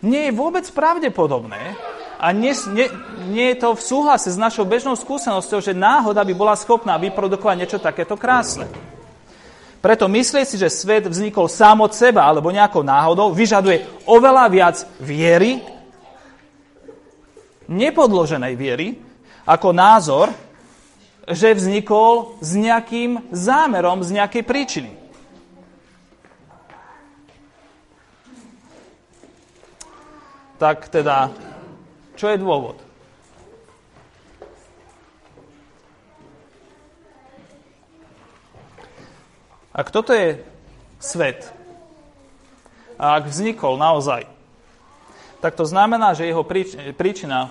Nie 0.00 0.32
je 0.32 0.32
vôbec 0.32 0.64
pravdepodobné 0.72 1.76
a 2.22 2.30
nie, 2.30 2.54
nie, 2.70 2.86
nie 3.34 3.46
je 3.50 3.66
to 3.66 3.74
v 3.74 3.82
súhlase 3.82 4.30
s 4.30 4.38
našou 4.38 4.62
bežnou 4.62 4.94
skúsenosťou, 4.94 5.58
že 5.58 5.74
náhoda 5.74 6.22
by 6.22 6.30
bola 6.38 6.54
schopná 6.54 6.94
vyprodukovať 6.94 7.56
niečo 7.58 7.82
takéto 7.82 8.14
krásne. 8.14 8.70
Preto 9.82 10.06
myslieť 10.06 10.46
si, 10.46 10.54
že 10.54 10.70
svet 10.70 11.10
vznikol 11.10 11.50
sám 11.50 11.82
od 11.82 11.90
seba 11.90 12.22
alebo 12.22 12.54
nejakou 12.54 12.86
náhodou, 12.86 13.34
vyžaduje 13.34 14.06
oveľa 14.06 14.46
viac 14.46 14.76
viery, 15.02 15.58
nepodloženej 17.66 18.54
viery, 18.54 19.02
ako 19.42 19.74
názor, 19.74 20.30
že 21.26 21.58
vznikol 21.58 22.38
s 22.38 22.54
nejakým 22.54 23.34
zámerom, 23.34 24.06
z 24.06 24.22
nejakej 24.22 24.42
príčiny. 24.46 24.90
Tak 30.62 30.86
teda, 30.94 31.34
čo 32.22 32.30
je 32.30 32.38
dôvod? 32.38 32.78
Ak 39.74 39.90
toto 39.90 40.14
je 40.14 40.38
svet, 41.02 41.50
a 42.94 43.18
ak 43.18 43.26
vznikol 43.26 43.74
naozaj, 43.74 44.30
tak 45.42 45.58
to 45.58 45.66
znamená, 45.66 46.14
že 46.14 46.30
jeho 46.30 46.46
príčina 46.94 47.50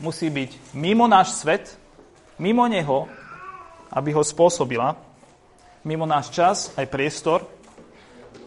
musí 0.00 0.32
byť 0.32 0.72
mimo 0.72 1.04
náš 1.04 1.36
svet, 1.36 1.76
mimo 2.40 2.64
neho, 2.64 3.04
aby 3.92 4.16
ho 4.16 4.24
spôsobila, 4.24 4.96
mimo 5.84 6.08
náš 6.08 6.32
čas, 6.32 6.72
aj 6.80 6.88
priestor, 6.88 7.44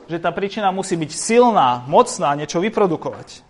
že 0.09 0.17
tá 0.17 0.33
príčina 0.33 0.73
musí 0.73 0.97
byť 0.97 1.11
silná, 1.13 1.85
mocná, 1.85 2.33
niečo 2.33 2.57
vyprodukovať. 2.57 3.48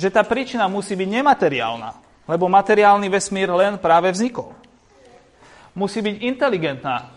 Že 0.00 0.08
tá 0.08 0.24
príčina 0.24 0.64
musí 0.64 0.96
byť 0.96 1.08
nemateriálna, 1.20 1.90
lebo 2.24 2.48
materiálny 2.48 3.12
vesmír 3.12 3.52
len 3.52 3.76
práve 3.76 4.08
vznikol. 4.08 4.56
Musí 5.76 6.00
byť 6.00 6.16
inteligentná, 6.24 7.12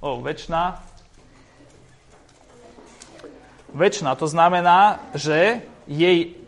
o, 0.00 0.24
väčšina. 0.24 0.80
Väčšina 3.76 4.16
to 4.16 4.24
znamená, 4.24 5.04
že 5.12 5.60
jej, 5.84 6.40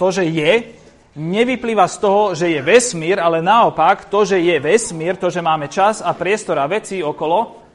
to, 0.00 0.08
že 0.08 0.24
je, 0.24 0.72
nevyplýva 1.16 1.88
z 1.88 1.96
toho, 2.00 2.22
že 2.36 2.48
je 2.48 2.60
vesmír, 2.64 3.20
ale 3.20 3.44
naopak 3.44 4.08
to, 4.08 4.24
že 4.24 4.40
je 4.40 4.56
vesmír, 4.60 5.16
to, 5.16 5.32
že 5.32 5.44
máme 5.44 5.68
čas 5.68 6.04
a 6.04 6.16
priestor 6.16 6.60
a 6.60 6.68
veci 6.68 7.04
okolo, 7.04 7.65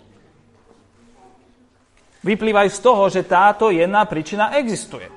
vyplývajú 2.21 2.69
z 2.69 2.79
toho, 2.79 3.03
že 3.09 3.25
táto 3.25 3.73
jedna 3.73 4.05
príčina 4.05 4.53
existuje. 4.57 5.09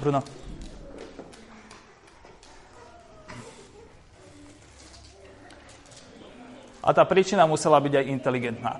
Bruno. 0.00 0.24
A 6.80 6.96
tá 6.96 7.04
príčina 7.04 7.44
musela 7.44 7.76
byť 7.76 7.92
aj 8.00 8.08
inteligentná. 8.08 8.74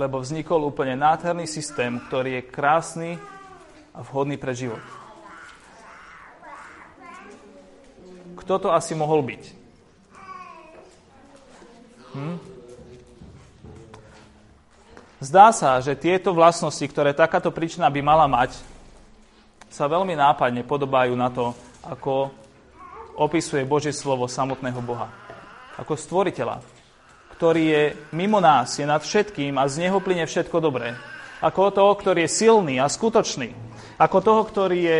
Lebo 0.00 0.24
vznikol 0.24 0.64
úplne 0.64 0.96
nádherný 0.96 1.44
systém, 1.44 2.00
ktorý 2.08 2.40
je 2.40 2.48
krásny 2.48 3.10
a 3.92 4.00
vhodný 4.00 4.40
pre 4.40 4.56
život. 4.56 5.03
Kto 8.44 8.54
to 8.60 8.68
asi 8.76 8.92
mohol 8.92 9.24
byť? 9.24 9.42
Hm? 12.12 12.36
Zdá 15.24 15.48
sa, 15.56 15.80
že 15.80 15.96
tieto 15.96 16.36
vlastnosti, 16.36 16.84
ktoré 16.84 17.16
takáto 17.16 17.48
príčina 17.48 17.88
by 17.88 18.00
mala 18.04 18.28
mať, 18.28 18.60
sa 19.72 19.88
veľmi 19.88 20.12
nápadne 20.12 20.60
podobajú 20.68 21.16
na 21.16 21.32
to, 21.32 21.56
ako 21.82 22.28
opisuje 23.16 23.64
Božie 23.64 23.96
slovo 23.96 24.28
samotného 24.28 24.84
Boha. 24.84 25.08
Ako 25.80 25.96
stvoriteľa, 25.96 26.60
ktorý 27.34 27.62
je 27.64 27.82
mimo 28.12 28.38
nás, 28.44 28.76
je 28.76 28.84
nad 28.84 29.00
všetkým 29.00 29.56
a 29.56 29.64
z 29.66 29.88
neho 29.88 29.98
plyne 30.04 30.28
všetko 30.28 30.60
dobré. 30.60 30.92
Ako 31.40 31.72
toho, 31.72 31.96
ktorý 31.96 32.28
je 32.28 32.36
silný 32.44 32.76
a 32.76 32.92
skutočný. 32.92 33.56
Ako 33.96 34.20
toho, 34.20 34.44
ktorý 34.44 34.78
je 34.84 34.98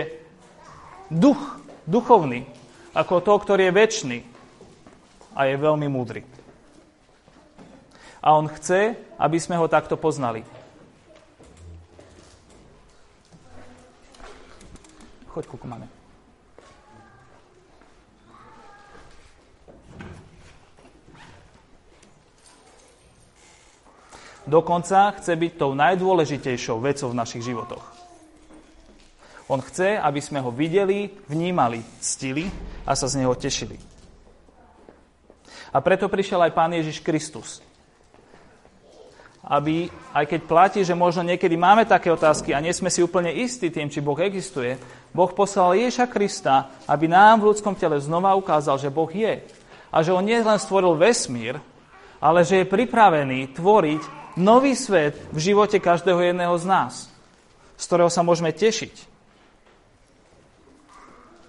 duch, 1.12 1.61
duchovný. 1.85 2.63
Ako 2.94 3.18
toho, 3.18 3.42
ktorý 3.42 3.68
je 3.68 3.76
väčší 3.76 4.18
a 5.35 5.50
je 5.50 5.54
veľmi 5.59 5.90
múdry. 5.90 6.22
A 8.22 8.38
on 8.38 8.46
chce, 8.46 8.94
aby 9.18 9.38
sme 9.42 9.59
ho 9.59 9.66
takto 9.66 9.98
poznali. 9.98 10.46
Choď, 15.35 15.44
kuku, 15.50 15.66
máme. 15.66 15.90
Dokonca 24.44 25.16
chce 25.18 25.33
byť 25.35 25.52
tou 25.57 25.72
najdôležitejšou 25.72 26.76
vecou 26.78 27.09
v 27.11 27.18
našich 27.18 27.42
životoch. 27.42 27.93
On 29.48 29.61
chce, 29.61 30.00
aby 30.00 30.20
sme 30.24 30.40
ho 30.40 30.48
videli, 30.48 31.12
vnímali, 31.28 31.85
ctili 32.00 32.48
a 32.88 32.96
sa 32.96 33.04
z 33.04 33.20
neho 33.20 33.37
tešili. 33.37 33.76
A 35.74 35.83
preto 35.83 36.09
prišiel 36.09 36.40
aj 36.48 36.57
Pán 36.57 36.72
Ježiš 36.72 37.02
Kristus, 37.02 37.59
aby, 39.44 39.92
aj 40.16 40.24
keď 40.24 40.40
platí, 40.48 40.80
že 40.80 40.96
možno 40.96 41.20
niekedy 41.26 41.52
máme 41.59 41.85
také 41.85 42.09
otázky 42.09 42.57
a 42.57 42.62
nie 42.64 42.72
sme 42.72 42.88
si 42.88 43.04
úplne 43.04 43.28
istí 43.28 43.68
tým, 43.68 43.92
či 43.92 44.00
Boh 44.00 44.16
existuje, 44.16 44.80
Boh 45.12 45.28
poslal 45.28 45.76
Ježa 45.76 46.09
Krista, 46.09 46.72
aby 46.88 47.04
nám 47.11 47.44
v 47.44 47.52
ľudskom 47.52 47.76
tele 47.76 48.00
znova 48.00 48.33
ukázal, 48.38 48.80
že 48.80 48.88
Boh 48.88 49.11
je. 49.12 49.44
A 49.92 50.00
že 50.00 50.16
On 50.16 50.24
nie 50.24 50.40
len 50.40 50.59
stvoril 50.59 50.96
vesmír, 50.96 51.61
ale 52.18 52.40
že 52.40 52.64
je 52.64 52.72
pripravený 52.72 53.52
tvoriť 53.52 54.02
nový 54.40 54.72
svet 54.72 55.20
v 55.30 55.38
živote 55.52 55.76
každého 55.76 56.33
jedného 56.33 56.57
z 56.57 56.64
nás, 56.64 56.92
z 57.76 57.85
ktorého 57.85 58.09
sa 58.09 58.24
môžeme 58.24 58.50
tešiť. 58.50 59.13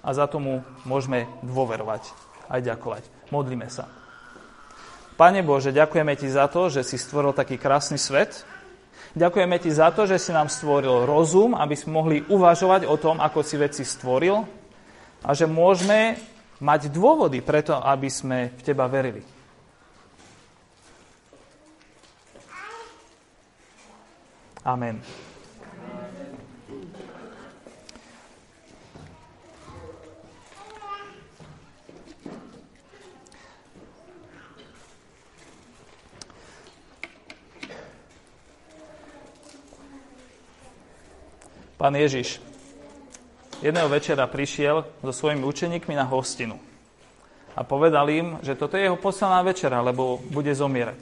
A 0.06 0.14
za 0.14 0.30
tomu 0.30 0.62
môžeme 0.86 1.26
dôverovať 1.42 2.06
aj 2.46 2.62
ďakovať. 2.62 3.04
Modlíme 3.34 3.66
sa. 3.74 3.90
Pane 5.18 5.42
Bože, 5.42 5.74
ďakujeme 5.74 6.14
Ti 6.14 6.28
za 6.30 6.46
to, 6.46 6.70
že 6.70 6.86
si 6.86 7.02
stvoril 7.02 7.34
taký 7.34 7.58
krásny 7.58 7.98
svet. 7.98 8.46
Ďakujeme 9.18 9.58
Ti 9.58 9.72
za 9.72 9.90
to, 9.90 10.06
že 10.06 10.22
si 10.22 10.30
nám 10.36 10.52
stvoril 10.52 11.08
rozum, 11.08 11.58
aby 11.58 11.74
sme 11.74 11.92
mohli 11.98 12.18
uvažovať 12.28 12.86
o 12.86 13.00
tom, 13.00 13.18
ako 13.18 13.40
si 13.42 13.56
veci 13.58 13.82
stvoril 13.88 14.44
a 15.26 15.32
že 15.34 15.50
môžeme 15.50 16.20
mať 16.62 16.92
dôvody 16.92 17.42
preto, 17.42 17.80
aby 17.80 18.12
sme 18.12 18.52
v 18.54 18.62
Teba 18.62 18.86
verili. 18.92 19.24
Amen. 24.66 25.25
Pán 41.76 41.92
Ježiš 41.92 42.40
jedného 43.60 43.92
večera 43.92 44.24
prišiel 44.32 44.88
so 45.04 45.12
svojimi 45.12 45.44
učeníkmi 45.44 45.92
na 45.96 46.08
hostinu 46.08 46.56
a 47.56 47.64
povedal 47.64 48.08
im, 48.12 48.40
že 48.44 48.56
toto 48.56 48.80
je 48.80 48.88
jeho 48.88 49.00
posledná 49.00 49.44
večera, 49.44 49.84
lebo 49.84 50.20
bude 50.32 50.52
zomierať. 50.52 51.00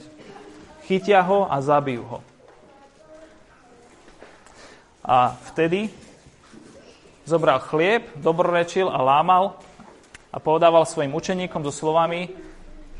Chytia 0.86 1.22
ho 1.22 1.46
a 1.50 1.58
zabijú 1.62 2.02
ho. 2.06 2.18
A 5.04 5.36
vtedy 5.52 5.90
zobral 7.22 7.62
chlieb, 7.70 8.08
dobrorečil 8.18 8.90
a 8.90 8.98
lámal 9.02 9.58
a 10.34 10.38
povedával 10.42 10.86
svojim 10.86 11.14
učeníkom 11.14 11.62
so 11.66 11.72
slovami 11.74 12.30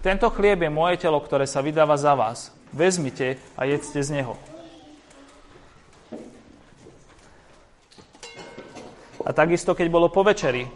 Tento 0.05 0.29
chlieb 0.29 0.61
je 0.61 0.69
moje 0.69 1.01
telo, 1.01 1.17
ktoré 1.17 1.49
sa 1.49 1.65
vydáva 1.65 1.97
za 1.97 2.13
vás. 2.13 2.53
Vezmite 2.77 3.41
a 3.57 3.65
jedzte 3.65 4.05
z 4.05 4.21
neho. 4.21 4.54
A 9.25 9.33
takisto, 9.33 9.73
keď 9.73 9.89
bolo 9.89 10.13
po 10.13 10.21
večeri, 10.21 10.69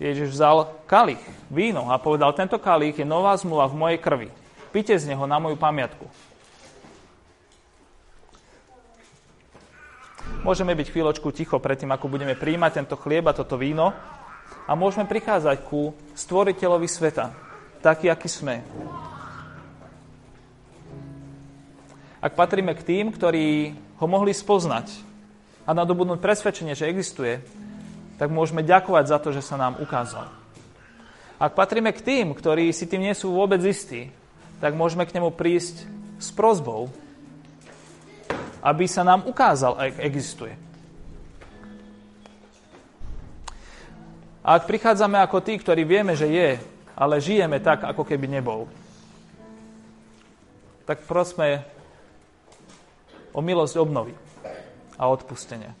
Ježiš 0.00 0.32
vzal 0.32 0.80
kalich, 0.88 1.20
víno 1.52 1.92
a 1.92 2.00
povedal, 2.00 2.32
tento 2.32 2.56
kalich 2.56 2.96
je 2.96 3.04
nová 3.04 3.36
zmluva 3.36 3.68
v 3.68 3.76
mojej 3.76 3.98
krvi. 4.00 4.28
Pite 4.70 4.96
z 4.96 5.10
neho 5.10 5.26
na 5.26 5.36
moju 5.36 5.58
pamiatku. 5.58 6.06
Môžeme 10.40 10.72
byť 10.72 10.88
chvíľočku 10.88 11.28
ticho 11.36 11.60
predtým, 11.60 11.92
ako 11.92 12.08
budeme 12.08 12.32
príjmať 12.32 12.80
tento 12.80 12.96
chlieb 12.96 13.28
a 13.28 13.36
toto 13.36 13.60
víno 13.60 13.92
a 14.64 14.72
môžeme 14.72 15.04
prichádzať 15.04 15.68
ku 15.68 15.92
stvoriteľovi 16.16 16.88
sveta, 16.88 17.34
taký, 17.84 18.08
aký 18.08 18.30
sme. 18.30 18.64
Ak 22.24 22.32
patríme 22.32 22.72
k 22.72 22.86
tým, 22.86 23.12
ktorí 23.12 23.76
ho 24.00 24.06
mohli 24.08 24.32
spoznať, 24.32 25.09
a 25.70 25.76
nadobudnúť 25.78 26.18
presvedčenie, 26.18 26.74
že 26.74 26.90
existuje, 26.90 27.38
tak 28.18 28.34
môžeme 28.34 28.66
ďakovať 28.66 29.04
za 29.06 29.18
to, 29.22 29.30
že 29.30 29.38
sa 29.38 29.54
nám 29.54 29.78
ukázal. 29.78 30.26
Ak 31.38 31.54
patríme 31.54 31.94
k 31.94 32.02
tým, 32.02 32.34
ktorí 32.34 32.74
si 32.74 32.90
tým 32.90 33.06
nie 33.06 33.14
sú 33.14 33.30
vôbec 33.30 33.62
istí, 33.62 34.10
tak 34.58 34.74
môžeme 34.74 35.06
k 35.06 35.14
nemu 35.14 35.30
prísť 35.30 35.86
s 36.18 36.34
prozbou, 36.34 36.90
aby 38.66 38.90
sa 38.90 39.06
nám 39.06 39.30
ukázal, 39.30 39.78
ak 39.78 40.02
existuje. 40.02 40.58
A 44.42 44.58
ak 44.58 44.66
prichádzame 44.66 45.22
ako 45.22 45.38
tí, 45.38 45.54
ktorí 45.54 45.86
vieme, 45.86 46.18
že 46.18 46.26
je, 46.26 46.50
ale 46.98 47.22
žijeme 47.22 47.62
tak, 47.62 47.86
ako 47.86 48.02
keby 48.02 48.26
nebol, 48.26 48.66
tak 50.82 51.06
prosme 51.06 51.62
o 53.30 53.38
milosť 53.38 53.78
obnovy 53.78 54.18
a 55.00 55.08
odpustenie. 55.08 55.74